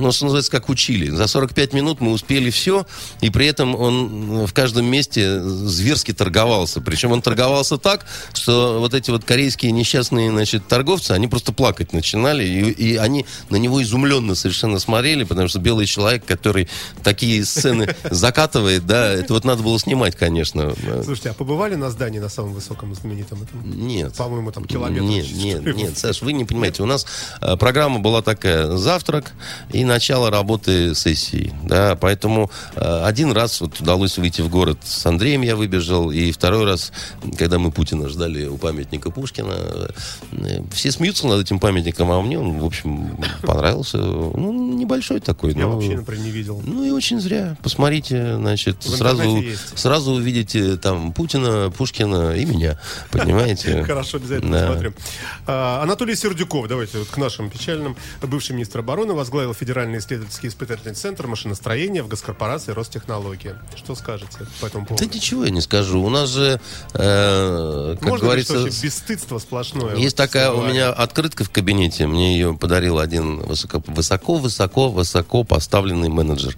[0.00, 1.10] ну, что называется, как учили.
[1.10, 2.86] За 45 минут мы успели все,
[3.20, 6.80] и при этом он в каждом месте зверски торговался.
[6.80, 11.92] Причем он торговался так, что вот эти вот корейские несчастные, значит, торговцы, они просто плакать
[11.92, 16.68] начинали, и, и они на него изумленно совершенно смотрели, потому что белый человек, который
[17.02, 20.74] такие сцены закатывает, да, это вот надо было снимать, конечно.
[21.04, 23.86] Слушайте, а побывали на здании на самом высоком знаменитом этом?
[23.86, 24.14] Нет.
[24.14, 25.04] По-моему, там километр.
[25.04, 26.82] Нет, нет, нет, Саш, вы не понимаете.
[26.82, 27.06] У нас
[27.40, 29.32] э, программа была такая, завтрак
[29.72, 35.04] и начало работы сессии, да, поэтому э, один раз вот удалось выйти в город с
[35.06, 36.92] Андреем я выбежал, и второй раз,
[37.38, 39.54] когда мы Путина ждали у памятника Пушкина,
[40.32, 43.98] э, все смеются над этим памятником, а мне он, в общем, понравился.
[43.98, 45.52] Ну, небольшой такой.
[45.54, 46.62] Я но- вообще, например, не видел.
[46.64, 47.56] ну и очень зря.
[47.62, 49.78] Посмотрите, значит, В сразу, есть.
[49.78, 52.78] сразу увидите там Путина, Пушкина и меня.
[53.10, 53.82] Понимаете?
[53.86, 54.94] Хорошо, обязательно посмотрим.
[55.46, 57.96] А, Анатолий Сердюков, давайте к нашим печальным.
[58.22, 63.54] Бывший министр обороны возглавил Федеральный исследовательский испытательный центр машиностроения в госкорпорации Ростехнологии.
[63.74, 65.02] Что скажете по этому поводу?
[65.02, 66.02] Да ничего я не скажу.
[66.02, 66.60] У нас же,
[66.92, 69.96] э, как Можно говорится, что вообще бесстыдство сплошное?
[69.96, 72.06] есть вот, такая у меня открытка в кабинете.
[72.06, 76.54] Мне ее подарил один высоко, высоко, высоко, высоко поставленный менеджер.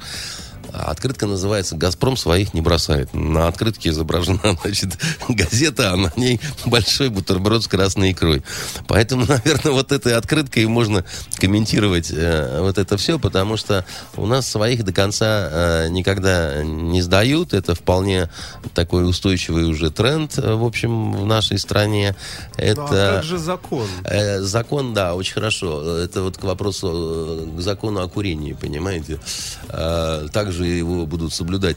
[0.85, 3.13] Открытка называется «Газпром своих не бросает».
[3.15, 8.43] На открытке изображена, значит, газета, а на ней большой бутерброд с красной икрой.
[8.87, 11.05] Поэтому, наверное, вот этой открыткой можно
[11.37, 13.85] комментировать э, вот это все, потому что
[14.17, 17.55] у нас своих до конца э, никогда не сдают.
[17.55, 18.31] Это вполне
[18.75, 22.15] такой устойчивый уже тренд, э, в общем, в нашей стране.
[22.57, 22.81] Это...
[22.81, 23.87] Ну, а как же закон?
[24.05, 25.99] Э, Закон, да, очень хорошо.
[25.99, 29.21] Это вот к вопросу, э, к закону о курении, понимаете.
[29.69, 31.77] Э, Также его будут соблюдать.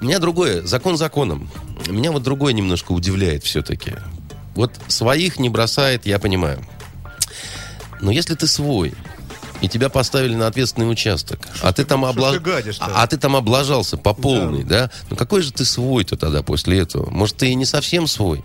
[0.00, 1.50] Меня другое, закон законом.
[1.88, 3.94] Меня вот другое немножко удивляет все-таки.
[4.54, 6.64] Вот своих не бросает, я понимаю.
[8.00, 8.94] Но если ты свой,
[9.60, 12.84] и тебя поставили на ответственный участок, а ты там ты гадишь-то?
[12.84, 14.90] а, а ты там облажался по полной, да.
[15.10, 17.10] Ну какой же ты свой-то тогда после этого?
[17.10, 18.42] Может, ты и не совсем свой?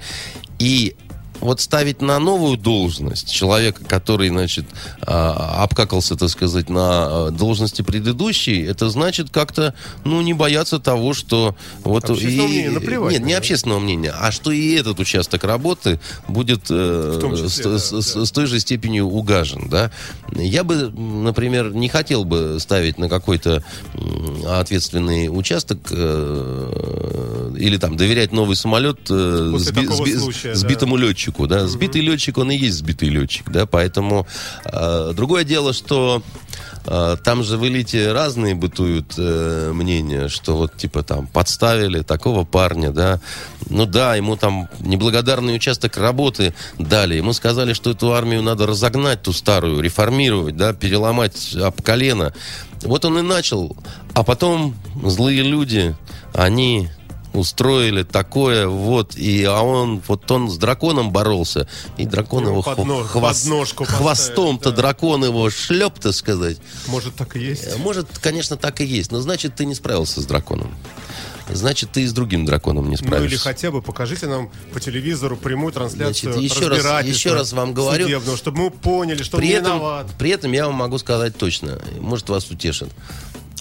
[0.60, 0.96] И
[1.40, 4.66] вот ставить на новую должность человека, который, значит,
[5.02, 11.14] а, обкакался, так сказать, на а, должности предыдущей, это значит как-то, ну, не бояться того,
[11.14, 12.10] что вот...
[12.10, 17.20] Общественного мнения наплевать Нет, не общественного мнения, а что и этот участок работы будет э,
[17.36, 18.26] числе, с, да, с- да.
[18.26, 19.92] с той же степенью угажен, да.
[20.34, 23.64] Я бы, например, не хотел бы ставить на какой-то
[24.48, 30.56] ответственный участок э, или там доверять новый самолет э, После такого случая, да.
[30.56, 30.96] сбитому
[31.26, 31.68] летчику, да.
[31.68, 34.28] Сбитый летчик, он и есть сбитый летчик, да, поэтому
[34.66, 36.22] э, другое дело, что
[36.86, 42.46] э, там же в элите разные бытуют э, мнения, что вот типа там подставили такого
[42.46, 43.20] парня, да.
[43.70, 47.16] Ну да, ему там неблагодарный участок работы дали.
[47.16, 52.34] Ему сказали, что эту армию надо разогнать, ту старую, реформировать, да, переломать об колено.
[52.84, 53.76] Вот он и начал.
[54.14, 55.96] А потом злые люди,
[56.34, 56.90] они
[57.36, 61.68] устроили такое, вот, и, а он, вот он с драконом боролся,
[61.98, 64.76] и дракон Его его под хво- нож- хвост- хвостом-то да.
[64.78, 66.58] дракон его шлеп, так сказать.
[66.88, 67.78] Может, так и есть?
[67.78, 70.74] Может, конечно, так и есть, но значит, ты не справился с драконом.
[71.48, 73.28] Значит, ты и с другим драконом не Ну справишься.
[73.28, 77.74] или хотя бы покажите нам по телевизору прямую трансляцию Значит, еще раз- еще раз вам
[77.76, 78.06] говорю.
[78.06, 80.08] судебного, чтобы мы поняли, что при этом, виноват.
[80.18, 82.90] при этом я вам могу сказать точно, может вас утешит.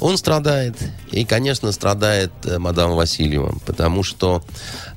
[0.00, 0.76] Он страдает,
[1.12, 4.44] и, конечно, страдает э, мадам Васильева, потому что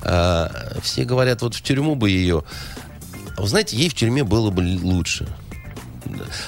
[0.02, 0.48] э,
[0.82, 2.44] все говорят, вот в тюрьму бы ее...
[3.38, 5.28] А Вы знаете, ей в тюрьме было бы лучше.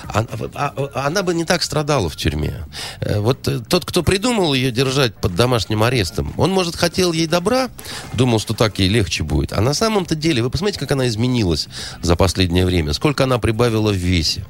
[0.07, 2.65] А- а- а- Она бы не так страдала в тюрьме.
[3.01, 7.27] Э, Вот э, тот, кто придумал ее держать под домашним арестом, он, может, хотел ей
[7.27, 7.69] добра,
[8.13, 9.53] думал, что так ей легче будет.
[9.53, 11.67] А на самом-то деле, вы посмотрите, как она изменилась
[12.01, 14.45] за последнее время, сколько она прибавила в весе.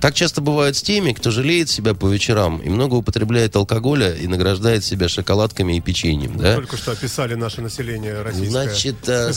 [0.00, 4.26] Так часто бывает с теми, кто жалеет себя по вечерам и много употребляет алкоголя и
[4.26, 6.38] награждает себя шоколадками и печеньем.
[6.38, 6.56] Да?
[6.56, 8.50] Только что описали наше население российское.
[8.50, 9.32] Значит, э,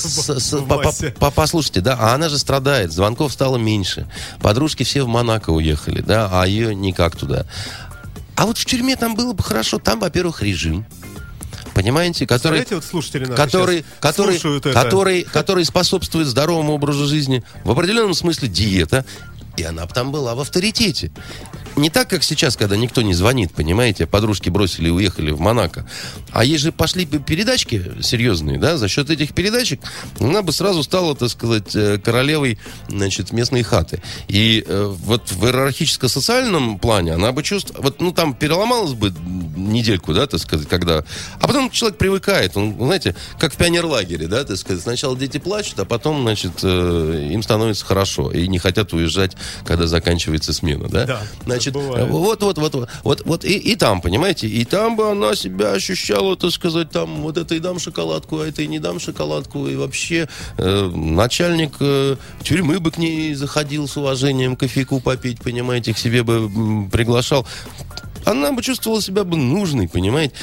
[1.36, 4.08] послушайте, да, а она же страдает, звонков стало меньше,
[4.42, 7.46] подружки все в Монако уехали, да, а ее никак туда.
[8.36, 10.86] А вот в тюрьме там было бы хорошо, там, во-первых, режим,
[11.74, 14.40] понимаете, который, вот слушатели который, который,
[14.74, 19.06] который, который способствует здоровому образу жизни, в определенном смысле диета,
[19.58, 21.12] и она там была в авторитете.
[21.76, 25.88] Не так, как сейчас, когда никто не звонит, понимаете, подружки бросили и уехали в Монако.
[26.32, 29.80] А ей же пошли передачки серьезные, да, за счет этих передачек
[30.20, 32.60] она бы сразу стала, так сказать, э, королевой,
[32.90, 34.02] значит, местной хаты.
[34.28, 39.12] И э, вот в иерархическо-социальном плане она бы чувствовала, вот, ну, там переломалась бы
[39.56, 41.04] недельку, да, так сказать, когда...
[41.40, 45.80] А потом человек привыкает, он, знаете, как в пионерлагере, да, так сказать, сначала дети плачут,
[45.80, 51.06] а потом, значит, э, им становится хорошо, и не хотят уезжать, когда заканчивается смена, да?
[51.06, 52.10] Да, Значит, так бывает.
[52.10, 55.72] вот, вот, вот, вот, вот, вот и, и там, понимаете, и там бы она себя
[55.72, 59.68] ощущала, так сказать, там, вот это и дам шоколадку, а это и не дам шоколадку,
[59.68, 65.94] и вообще э, начальник э, тюрьмы бы к ней заходил с уважением кофейку попить, понимаете,
[65.94, 67.48] к себе бы м, приглашал.
[68.26, 70.34] Она бы чувствовала себя бы нужной, понимаете?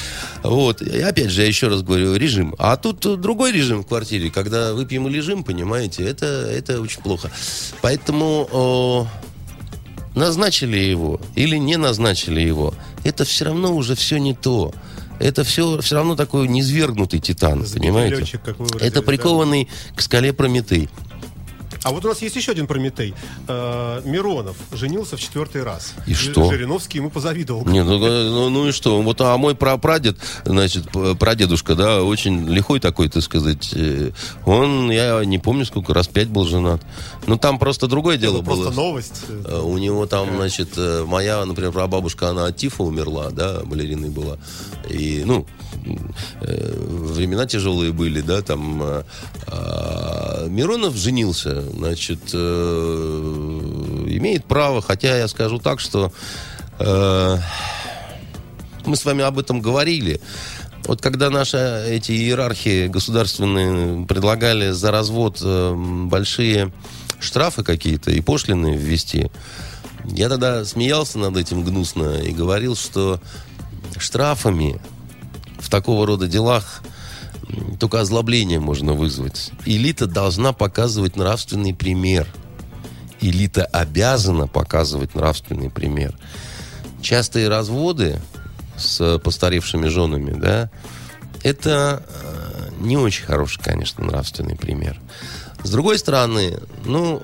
[0.42, 0.82] Вот.
[0.82, 2.54] И опять же, я еще раз говорю, режим.
[2.58, 4.30] А тут э, другой режим в квартире.
[4.30, 7.30] Когда выпьем и лежим, понимаете, это, это очень плохо.
[7.80, 9.06] Поэтому о,
[10.14, 14.72] назначили его или не назначили его, это все равно уже все не то.
[15.18, 18.16] Это все, все равно такой низвергнутый титан, Сбитый понимаете?
[18.16, 18.40] летчик,
[18.80, 19.02] это да.
[19.02, 20.88] прикованный к скале Прометей.
[21.82, 23.14] А вот у нас есть еще один Прометей.
[23.48, 25.94] Э, Миронов женился в четвертый раз.
[26.06, 26.50] И что?
[26.50, 27.64] Жириновский ему позавидовал.
[27.66, 29.00] Не, ну, ну, ну и что?
[29.00, 30.86] Вот, а мой прапрадед, значит,
[31.18, 33.70] прадедушка, да, очень лихой такой, так сказать.
[33.74, 34.10] э,
[34.44, 36.82] Он, я не помню, сколько раз, пять был женат.
[37.26, 38.62] Ну, там просто другое дело Это было.
[38.64, 39.22] просто новость.
[39.28, 44.10] Э, У него там, значит, э, моя, например, прабабушка, она от тифа умерла, да, балериной
[44.10, 44.36] была.
[44.88, 45.46] И, ну,
[46.40, 48.82] э, времена тяжелые были, да, там.
[48.82, 49.02] э,
[49.46, 56.12] а Миронов женился, значит, э, имеет право, хотя я скажу так, что
[56.78, 57.38] э,
[58.86, 60.20] мы с вами об этом говорили.
[60.84, 65.74] Вот когда наши эти иерархи государственные предлагали за развод э,
[66.06, 66.72] большие
[67.20, 69.30] штрафы какие-то и пошлины ввести,
[70.04, 73.20] я тогда смеялся над этим гнусно и говорил, что
[73.98, 74.80] штрафами
[75.60, 76.82] в такого рода делах
[77.78, 79.50] только озлобление можно вызвать.
[79.64, 82.26] Элита должна показывать нравственный пример.
[83.20, 86.16] Элита обязана показывать нравственный пример.
[87.02, 88.20] Частые разводы
[88.76, 90.70] с постаревшими женами, да,
[91.42, 94.98] это э, не очень хороший, конечно, нравственный пример.
[95.62, 97.22] С другой стороны, ну,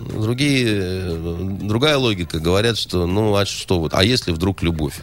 [0.00, 2.38] другие, э, другая логика.
[2.38, 5.00] Говорят, что, ну, а что вот, а если вдруг любовь?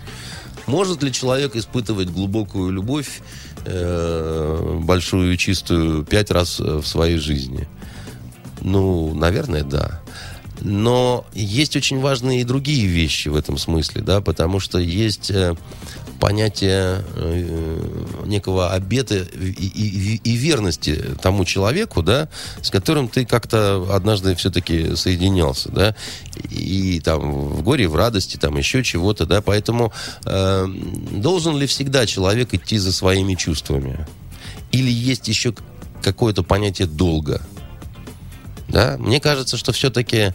[0.66, 3.22] Может ли человек испытывать глубокую любовь,
[3.66, 7.68] э, большую и чистую, пять раз в своей жизни?
[8.62, 10.02] Ну, наверное, да.
[10.62, 15.56] Но есть очень важные и другие вещи в этом смысле, да, потому что есть э,
[16.24, 22.30] понятие э, некого обета и, и- и верности тому человеку, да,
[22.62, 25.96] с которым ты как-то однажды все-таки соединялся, да,
[26.50, 29.92] и там в горе, в радости, там еще чего-то, да, поэтому
[30.26, 30.66] э,
[31.12, 34.08] должен ли всегда человек идти за своими чувствами?
[34.72, 35.54] Или есть еще
[36.02, 37.42] какое-то понятие долга?
[38.70, 38.96] Да?
[38.98, 40.34] Мне кажется, что все-таки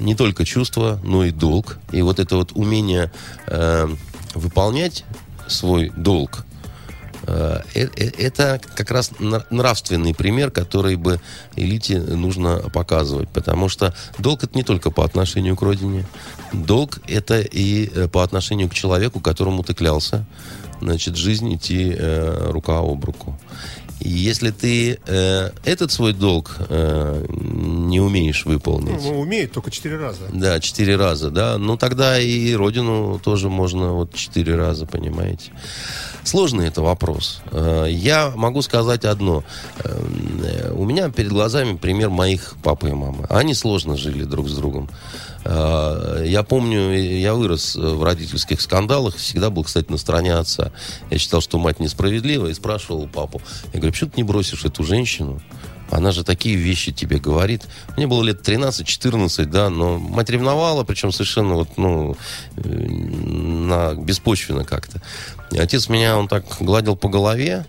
[0.00, 1.78] не только чувство, но и долг.
[1.92, 3.12] И вот это вот умение
[3.46, 3.88] э,
[4.34, 5.04] выполнять
[5.46, 6.44] свой долг,
[7.26, 11.20] э, э- э- это как раз нра- нравственный пример, который бы
[11.56, 13.28] элите нужно показывать.
[13.28, 16.06] Потому что долг это не только по отношению к родине.
[16.52, 20.24] Долг это и по отношению к человеку, которому ты клялся.
[20.80, 23.38] Значит, жизнь идти рука об руку.
[24.00, 29.96] И если ты э, этот свой долг э, не умеешь выполнить, Ну, умеет только четыре
[29.98, 30.20] раза.
[30.32, 31.58] да, четыре раза, да.
[31.58, 35.52] Ну, тогда и родину тоже можно вот четыре раза, понимаете.
[36.24, 37.42] Сложный это вопрос.
[37.52, 39.44] Э, Я могу сказать одно.
[39.84, 43.26] Э, У меня перед глазами пример моих папы и мамы.
[43.28, 44.88] Они сложно жили друг с другом.
[45.44, 50.70] Э, Я помню, я вырос в родительских скандалах, всегда был, кстати, на стороне отца.
[51.10, 53.40] Я считал, что мать несправедлива, и спрашивал папу.
[53.72, 55.40] Я говорю, почему ты не бросишь эту женщину?
[55.90, 57.66] Она же такие вещи тебе говорит.
[57.96, 62.16] Мне было лет 13-14, да, но мать ревновала, причем совершенно вот, ну,
[62.56, 65.02] э, на, беспочвенно как-то.
[65.50, 67.66] И отец меня, он так гладил по голове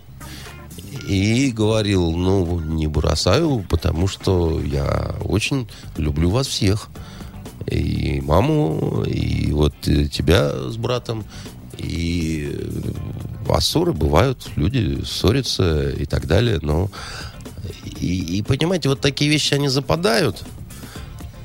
[1.08, 6.88] и говорил, ну, не бросаю, потому что я очень люблю вас всех.
[7.66, 11.24] И маму, и вот э, тебя с братом.
[11.78, 12.92] И э,
[13.48, 16.90] а ссоры бывают, люди ссорятся и так далее, но
[17.84, 20.42] и, и, понимаете, вот такие вещи, они западают.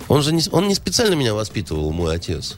[0.07, 2.57] Он же не, он не специально меня воспитывал, мой отец.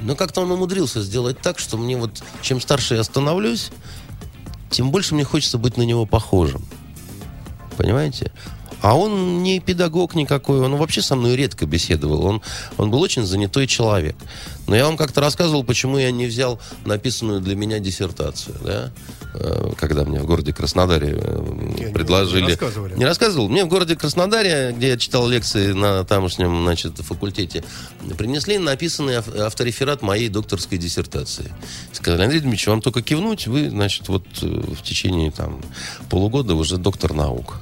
[0.00, 3.70] Но как-то он умудрился сделать так, что мне вот, чем старше я становлюсь,
[4.70, 6.64] тем больше мне хочется быть на него похожим.
[7.76, 8.32] Понимаете?
[8.80, 12.24] А он не педагог никакой, он вообще со мной редко беседовал.
[12.24, 12.42] Он,
[12.76, 14.16] он был очень занятой человек.
[14.66, 18.92] Но я вам как-то рассказывал, почему я не взял написанную для меня диссертацию, да?
[19.34, 22.42] Э, когда мне в городе Краснодаре э, не- предложили...
[22.42, 22.94] не рассказывали.
[22.94, 23.48] Не рассказывал?
[23.48, 27.64] Мне в городе Краснодаре, где я читал лекции на тамошнем, значит, факультете,
[28.16, 31.52] принесли написанный ав- автореферат моей докторской диссертации.
[31.92, 35.60] Сказали, Андрей Дмитриевич, вам только кивнуть, вы, значит, вот э, в течение там
[36.10, 37.56] полугода уже доктор наук.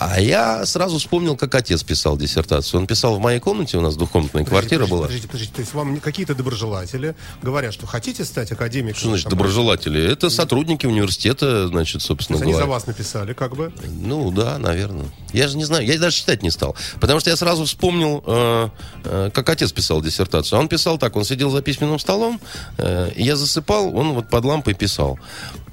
[0.00, 2.80] А я сразу вспомнил, как отец писал диссертацию.
[2.80, 5.02] Он писал в моей комнате, у нас двухкомнатная квартира Подождите, была.
[5.02, 5.52] Подождите, подождите.
[5.56, 8.98] То есть вам какие-то доброжелатели говорят, что хотите стать академиком?
[8.98, 10.02] Что значит Там, доброжелатели?
[10.10, 12.72] Это сотрудники университета, значит, собственно есть они за говоря.
[12.72, 13.74] вас написали, как бы.
[13.90, 15.04] Ну да, наверное.
[15.34, 16.74] Я же не знаю, я даже читать не стал.
[16.98, 18.68] Потому что я сразу вспомнил, э,
[19.04, 20.58] э, как отец писал диссертацию.
[20.58, 22.40] Он писал так, он сидел за письменным столом,
[22.78, 25.18] э, и я засыпал, он вот под лампой писал.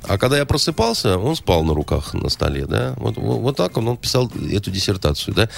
[0.04, 2.94] А когда я просыпался, он спал на руках на столе, да.
[2.98, 5.50] Вот, вот, вот так он, он писал эту диссертацию, да.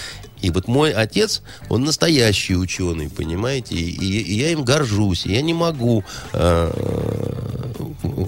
[0.42, 5.42] И вот мой отец, он настоящий ученый, понимаете, и, и- и я им горжусь, я
[5.42, 6.04] не могу.
[6.34, 6.72] э,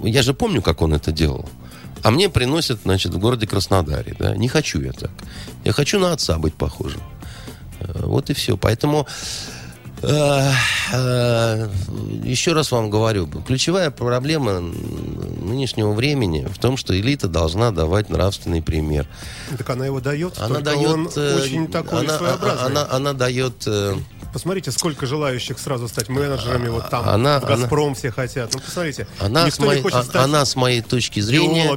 [0.03, 1.45] я же помню, как он это делал.
[2.03, 4.35] А мне приносят, значит, в городе Краснодаре, да.
[4.35, 5.11] Не хочу я так.
[5.63, 7.01] Я хочу на отца быть похожим.
[7.79, 8.57] Э, Вот и все.
[8.57, 9.07] Поэтому
[12.23, 18.61] еще раз вам говорю, ключевая проблема нынешнего времени в том, что элита должна давать нравственный
[18.61, 19.07] пример.
[19.57, 20.39] Так она его дает.
[20.39, 20.87] Она дает...
[20.89, 22.65] Он э, очень такой она, своеобразный.
[22.65, 23.63] она, она дает...
[23.67, 23.95] э,
[24.33, 28.53] Посмотрите, сколько желающих сразу стать менеджерами, вот там, Она- в «Газпром» все хотят.
[28.53, 30.23] Ну, посмотрите, Она, никто с моей, не хочет а- стать...
[30.23, 31.69] она, с моей точки зрения,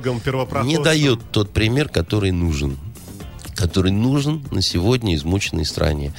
[0.62, 2.78] не дает тот пример, который нужен.
[3.56, 6.12] Который нужен на сегодня измученной стране.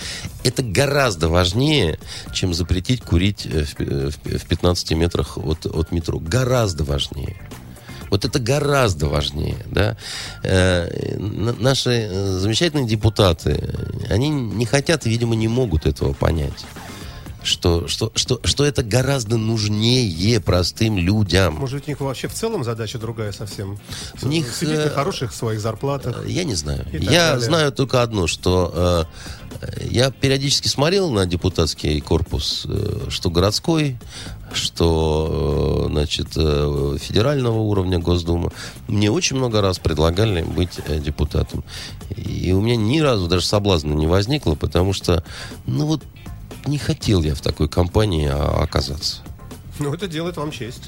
[0.43, 1.99] Это гораздо важнее,
[2.33, 6.19] чем запретить курить э, в, пи- в пи- в 15 метрах от, от метро.
[6.19, 7.35] Гораздо важнее.
[8.09, 9.97] Вот это гораздо важнее, да.
[10.43, 13.59] Э, наши э, замечательные депутаты,
[14.09, 16.65] они не хотят видимо, не могут этого понять.
[17.45, 21.53] Что, что, что, что это гораздо нужнее простым людям.
[21.55, 23.77] Может, у них вообще в целом задача другая совсем?
[24.23, 26.27] У них, Сидеть э, на хороших своих зарплатах.
[26.27, 26.85] Я не знаю.
[26.91, 27.39] Я далее.
[27.39, 29.07] знаю только одно, что
[29.61, 33.97] э, я периодически смотрел на депутатский корпус, э, что городской,
[34.53, 38.51] что э, значит, э, федерального уровня Госдумы.
[38.87, 41.63] Мне очень много раз предлагали быть э, депутатом.
[42.15, 45.23] И у меня ни разу даже соблазна не возникло, потому что,
[45.67, 46.01] ну вот,
[46.65, 49.21] не хотел я в такой компании а, оказаться.
[49.79, 50.83] Ну, это делает вам честь.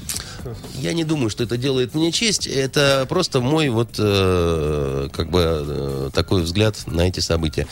[0.74, 2.46] Я не думаю, что это делает мне честь.
[2.46, 7.66] Это просто мой вот э, как бы э, такой взгляд на эти события.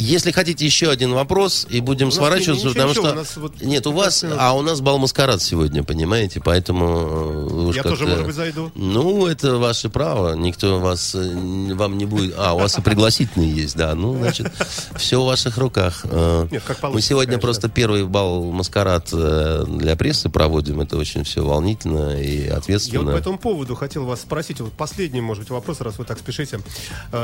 [0.00, 3.14] Если хотите еще один вопрос, и будем сворачиваться, ничего, потому что...
[3.14, 4.20] нас вот Нет, у вас...
[4.20, 4.38] 15 минут.
[4.40, 6.40] А у нас бал маскарад сегодня, понимаете?
[6.42, 7.70] Поэтому...
[7.70, 8.72] э, Я тоже, может быть, зайду.
[8.74, 10.34] Ну, это ваше право.
[10.34, 12.34] Никто вас, э, вам не будет...
[12.38, 13.94] А, у вас и пригласительные есть, да.
[13.94, 14.50] Ну, значит,
[14.96, 16.00] все в ваших руках.
[16.04, 17.40] Э, Нет, как Мы сегодня конечно.
[17.46, 20.80] просто первый бал маскарад для прессы проводим.
[20.80, 23.12] Это очень все волнительно и Я вот ответственно.
[23.12, 26.60] по этому поводу хотел вас спросить, вот последний, может быть, вопрос, раз вы так спешите.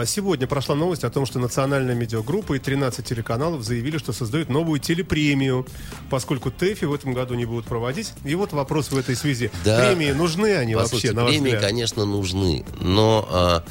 [0.05, 4.81] Сегодня прошла новость о том, что национальная медиагруппа и 13 телеканалов заявили, что создают новую
[4.81, 5.67] телепремию,
[6.11, 8.13] поскольку ТЭФИ в этом году не будут проводить.
[8.25, 9.53] И вот вопрос в этой связи.
[9.65, 9.79] Да.
[9.79, 11.63] Премии нужны они вообще, на ваш премии, взгляд?
[11.63, 13.65] конечно, нужны, но а,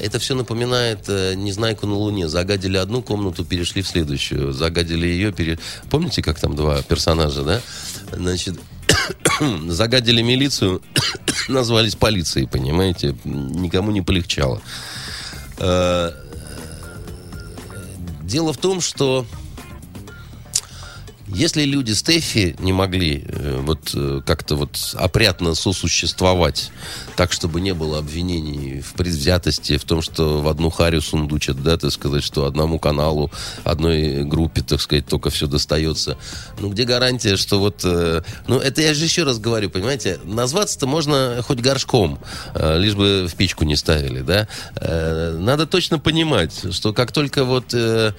[0.00, 2.26] это все напоминает э, «Незнайку на Луне».
[2.26, 4.54] Загадили одну комнату, перешли в следующую.
[4.54, 5.58] Загадили ее, пере...
[5.90, 7.60] Помните, как там два персонажа, да?
[8.10, 8.58] Значит,
[9.68, 10.80] загадили милицию,
[11.48, 13.14] назвались полицией, понимаете?
[13.24, 14.62] Никому не полегчало.
[15.58, 16.12] Э,
[18.32, 19.26] Дело в том, что
[21.34, 26.70] если люди с Тэфи не могли э, вот э, как-то вот опрятно сосуществовать,
[27.16, 31.76] так, чтобы не было обвинений в предвзятости, в том, что в одну харю сундучат, да,
[31.76, 33.30] так сказать, что одному каналу,
[33.64, 36.18] одной группе, так сказать, только все достается.
[36.60, 37.80] Ну, где гарантия, что вот...
[37.84, 42.18] э, ну, это я же еще раз говорю, понимаете, назваться-то можно хоть горшком,
[42.54, 44.48] э, лишь бы в печку не ставили, да.
[44.76, 48.12] Э, надо точно понимать, что как только вот э,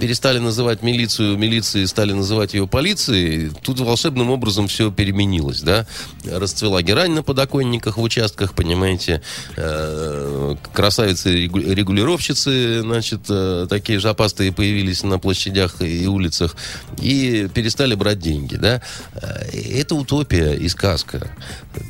[0.00, 5.86] перестали называть милицию милицией, стали называть ее полицией, тут волшебным образом все переменилось, да.
[6.24, 9.22] Расцвела герань на подоконниках в участках, понимаете,
[9.56, 16.56] э, красавицы-регулировщицы, значит, э, такие жопастые появились на площадях и улицах,
[17.00, 18.82] и перестали брать деньги, да.
[19.14, 19.50] Э,
[19.80, 21.30] Это утопия и сказка.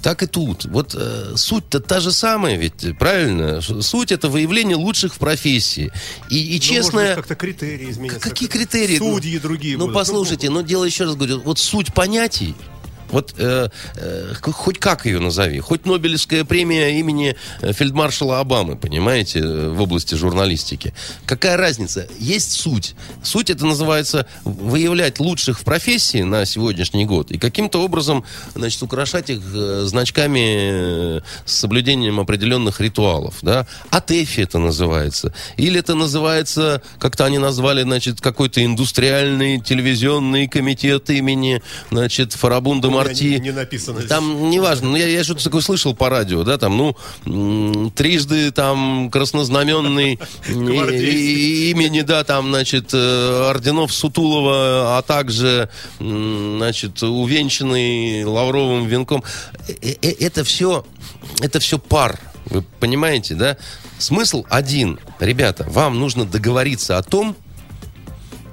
[0.03, 0.65] Так и тут.
[0.67, 0.97] Вот
[1.37, 3.61] суть-то та же самая, ведь, правильно?
[3.61, 5.93] Суть это выявление лучших в профессии.
[6.31, 7.15] И, и Ну, честное...
[7.15, 8.21] как-то критерии изменятся.
[8.21, 8.99] Какие критерии?
[8.99, 9.95] Судьи другие Ну, будут.
[9.95, 12.55] послушайте, ну, дело еще раз говорю, вот суть понятий,
[13.15, 19.39] Вот э, э, хоть как ее назови, хоть Нобелевская премия имени э, фельдмаршала Обамы, понимаете,
[19.39, 20.93] э, в области журналистики.
[21.25, 22.09] Какая разница?
[22.19, 22.97] Есть суть.
[23.23, 28.25] Суть это называется выявлять лучших в профессии на сегодняшний год и каким-то образом,
[28.57, 33.69] значит, украшать их э, значками с соблюдением определенных ритуалов, да.
[33.91, 35.33] АТЭФИ это называется.
[35.57, 41.63] Или это называется, как-то они назвали, значит, какой-то индустриальный телевизионный комитет имени,
[41.93, 43.25] значит, Фарабунда Марти.
[43.25, 44.09] Не, не написано здесь.
[44.09, 49.11] Там, неважно, ну, я, я что-то такое слышал по радио, да, там, ну, трижды там
[49.11, 59.23] краснознаменный имени, да, там, значит, э, орденов Сутулова, а также, значит, увенчанный лавровым венком.
[59.69, 60.85] Э, э, Это все,
[61.41, 63.57] это все пар, вы понимаете, да?
[63.99, 64.99] Смысл один.
[65.21, 67.37] Ребята, вам нужно договориться о том,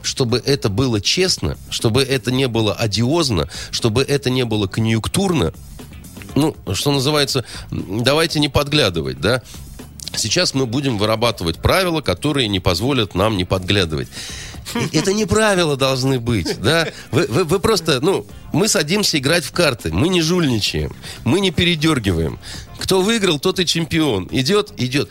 [0.01, 5.53] чтобы это было честно, чтобы это не было одиозно, чтобы это не было конъюнктурно,
[6.35, 9.41] ну, что называется, давайте не подглядывать, да.
[10.15, 14.09] Сейчас мы будем вырабатывать правила, которые не позволят нам не подглядывать.
[14.93, 16.87] Это не правила должны быть, да?
[17.11, 20.93] Вы, вы- вы просто, ну, мы садимся играть в карты, мы не жульничаем,
[21.23, 22.39] мы не передергиваем.
[22.77, 24.27] Кто выиграл, тот и чемпион.
[24.31, 25.09] Идет, идет.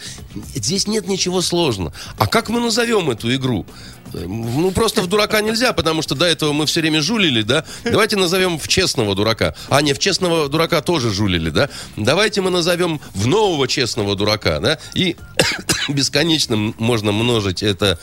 [0.55, 1.93] Здесь нет ничего сложного.
[2.18, 3.64] А как мы назовем эту игру?
[4.12, 7.64] Ну, просто в дурака нельзя, потому что до этого мы все время жулили, да?
[7.84, 9.54] Давайте назовем в честного дурака.
[9.68, 11.68] А, не, в честного дурака тоже жулили, да?
[11.96, 14.78] Давайте мы назовем в нового честного дурака, да?
[14.94, 15.16] И
[15.88, 17.98] бесконечно можно множить это,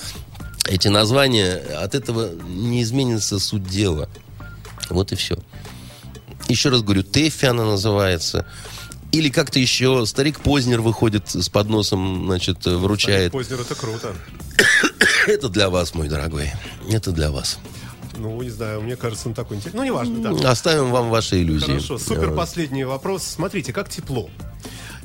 [0.67, 1.55] эти названия.
[1.81, 4.09] От этого не изменится суть дела.
[4.89, 5.37] Вот и все.
[6.47, 8.45] Еще раз говорю, Тэффи она называется.
[9.11, 13.31] Или как-то еще старик Познер выходит с подносом, значит, вручает.
[13.31, 14.15] Познер, это круто.
[15.27, 16.51] Это для вас, мой дорогой.
[16.89, 17.59] Это для вас.
[18.17, 19.79] Ну, не знаю, мне кажется, он такой интересный.
[19.79, 20.51] Ну, неважно, да.
[20.51, 21.67] Оставим вам ваши иллюзии.
[21.67, 23.23] Хорошо, супер последний вопрос.
[23.23, 24.29] Смотрите, как тепло.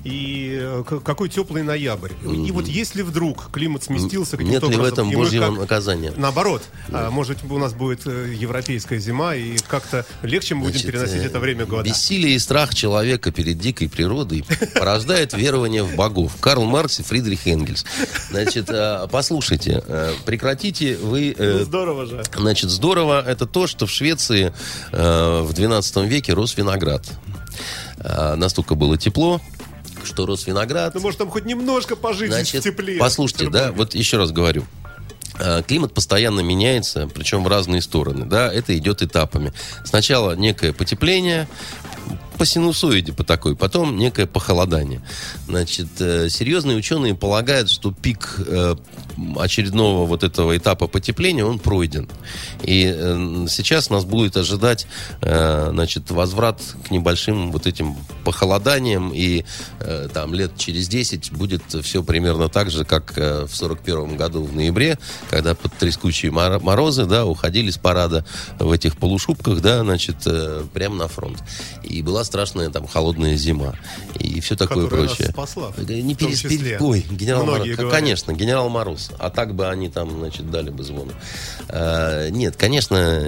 [0.05, 2.11] И э, какой теплый ноябрь.
[2.25, 6.13] И вот если вдруг климат сместился Нет каким-то ли в образом, этом божьего как- наказания?
[6.17, 10.91] Наоборот, а, может у нас будет э, европейская зима, и как-то легче мы будем Значит,
[10.91, 11.89] переносить э, это время года.
[11.89, 14.45] Бессилие и страх человека перед дикой природой
[14.75, 16.33] порождает верование в богов.
[16.41, 17.85] Карл Маркс и Фридрих Энгельс.
[18.31, 18.71] Значит,
[19.11, 19.85] послушайте,
[20.25, 21.35] прекратите вы...
[21.39, 22.25] Ну, здорово же.
[22.37, 24.53] Значит, здорово это то, что в Швеции
[24.91, 27.09] в 12 веке рос виноград.
[28.37, 29.41] Настолько было тепло,
[30.07, 30.95] что рос виноград.
[30.95, 32.99] Ну, может, там хоть немножко пожить здесь в Значит, тепле.
[32.99, 34.65] послушайте, в да, вот еще раз говорю.
[35.39, 39.53] Э, Климат постоянно меняется, причем в разные стороны, да, это идет этапами.
[39.85, 41.49] Сначала некое потепление,
[42.39, 45.03] по синусоиде по такой, потом некое похолодание.
[45.47, 48.75] Значит, э, серьезные ученые полагают, что пик э,
[49.37, 52.09] очередного вот этого этапа потепления, он пройден.
[52.63, 54.87] И э, сейчас нас будет ожидать,
[55.21, 59.45] значит, возврат к небольшим вот этим похолоданиям, и
[60.15, 64.99] там лет через 10 будет все примерно так же, как в 41 году в ноябре,
[65.31, 68.25] когда под трескучие мор- морозы, да, уходили с парада
[68.59, 70.17] в этих полушубках, да, значит,
[70.73, 71.43] прямо на фронт.
[71.83, 73.75] И была страшная там холодная зима.
[74.19, 75.33] И все такое Которая нас прочее.
[75.33, 76.79] спасла, Э, Не числе.
[76.81, 77.77] Ой, генерал Многие Мороз.
[77.77, 77.93] говорят.
[78.01, 79.11] Конечно, генерал Мороз.
[79.19, 81.11] А так бы они там, значит, дали бы звон.
[81.69, 83.23] Э, нет, конечно,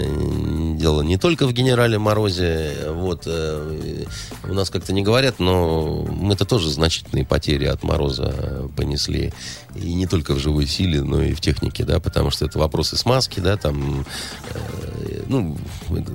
[0.76, 2.74] дело не только в генерале Морозе.
[2.90, 4.04] Вот, э,
[4.44, 9.32] у нас как-то не говорят, но мы-то тоже значительные потери от Мороза понесли.
[9.74, 12.96] И не только в живой силе, но и в технике, да, потому что это вопросы
[12.96, 14.04] смазки, да, там,
[14.50, 15.56] э, ну,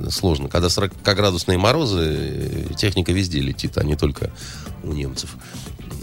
[0.09, 0.47] сложно.
[0.47, 4.31] Когда 40-градусные морозы, техника везде летит, а не только
[4.83, 5.35] у немцев.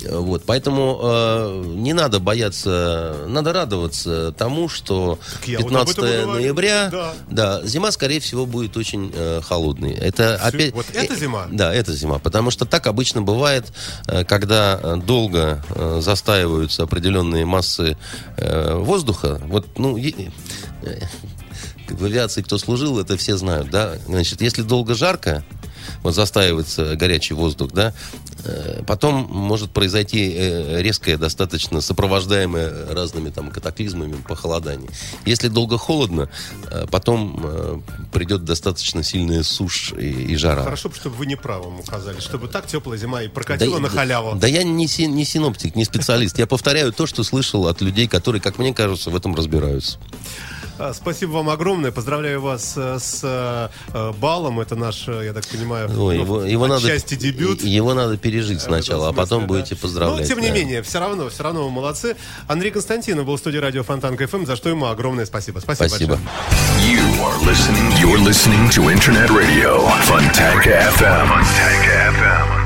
[0.08, 5.98] Вот, поэтому э, не надо бояться, надо радоваться тому, что Так я вот об 15
[5.98, 6.32] этом и говорю.
[6.32, 7.14] ноября, Да.
[7.28, 9.92] да, зима, скорее всего, будет очень э, холодной.
[9.94, 10.74] Это Всё- опять.
[10.74, 11.46] вот это э, зима?
[11.50, 13.72] Да, это зима, потому что так обычно бывает,
[14.06, 17.96] э, когда э, долго э, застаиваются определенные массы
[18.36, 19.40] э, воздуха.
[19.46, 20.30] Вот, ну, е-
[20.82, 21.00] э,
[21.88, 23.94] в авиации кто служил, это все знают, да.
[24.06, 25.42] Значит, если долго жарко,
[26.02, 27.92] вот застаивается горячий воздух, да,
[28.44, 34.90] э, потом может произойти э, резкое, достаточно сопровождаемое разными там катаклизмами похолодание.
[35.24, 36.28] Если долго холодно,
[36.70, 37.82] э, потом
[38.12, 40.62] придет достаточно сильная сушь и, и жара.
[40.62, 43.88] Хорошо, бы, чтобы вы не правым указали, чтобы так теплая зима и прокатила Да, на
[43.88, 44.34] да, халяву.
[44.36, 46.38] Да я не, си- не синоптик, не специалист.
[46.38, 49.98] Я повторяю то, что слышал от людей, которые, как мне кажется, в этом разбираются.
[50.78, 51.90] А, Спасибо вам огромное.
[51.90, 54.60] Поздравляю вас э, с э, балом.
[54.60, 57.62] Это наш, э, я так понимаю, ну, его, его надо, дебют.
[57.62, 59.80] Его надо пережить сначала, а В этом потом смысле, будете да.
[59.80, 60.20] поздравлять.
[60.20, 60.54] Но, тем не да.
[60.54, 62.16] менее, все равно, все равно вы молодцы.
[62.46, 65.60] Андрей Константинов был в студии радио Фонтанка ФМ, за что ему огромное спасибо.
[65.60, 65.88] Спасибо.
[65.88, 66.16] Спасибо.
[66.16, 66.96] большое.
[66.96, 67.92] You are listening.
[67.98, 71.26] You're listening to Internet Radio Fontanka FM.
[71.26, 72.65] Fontanka FM.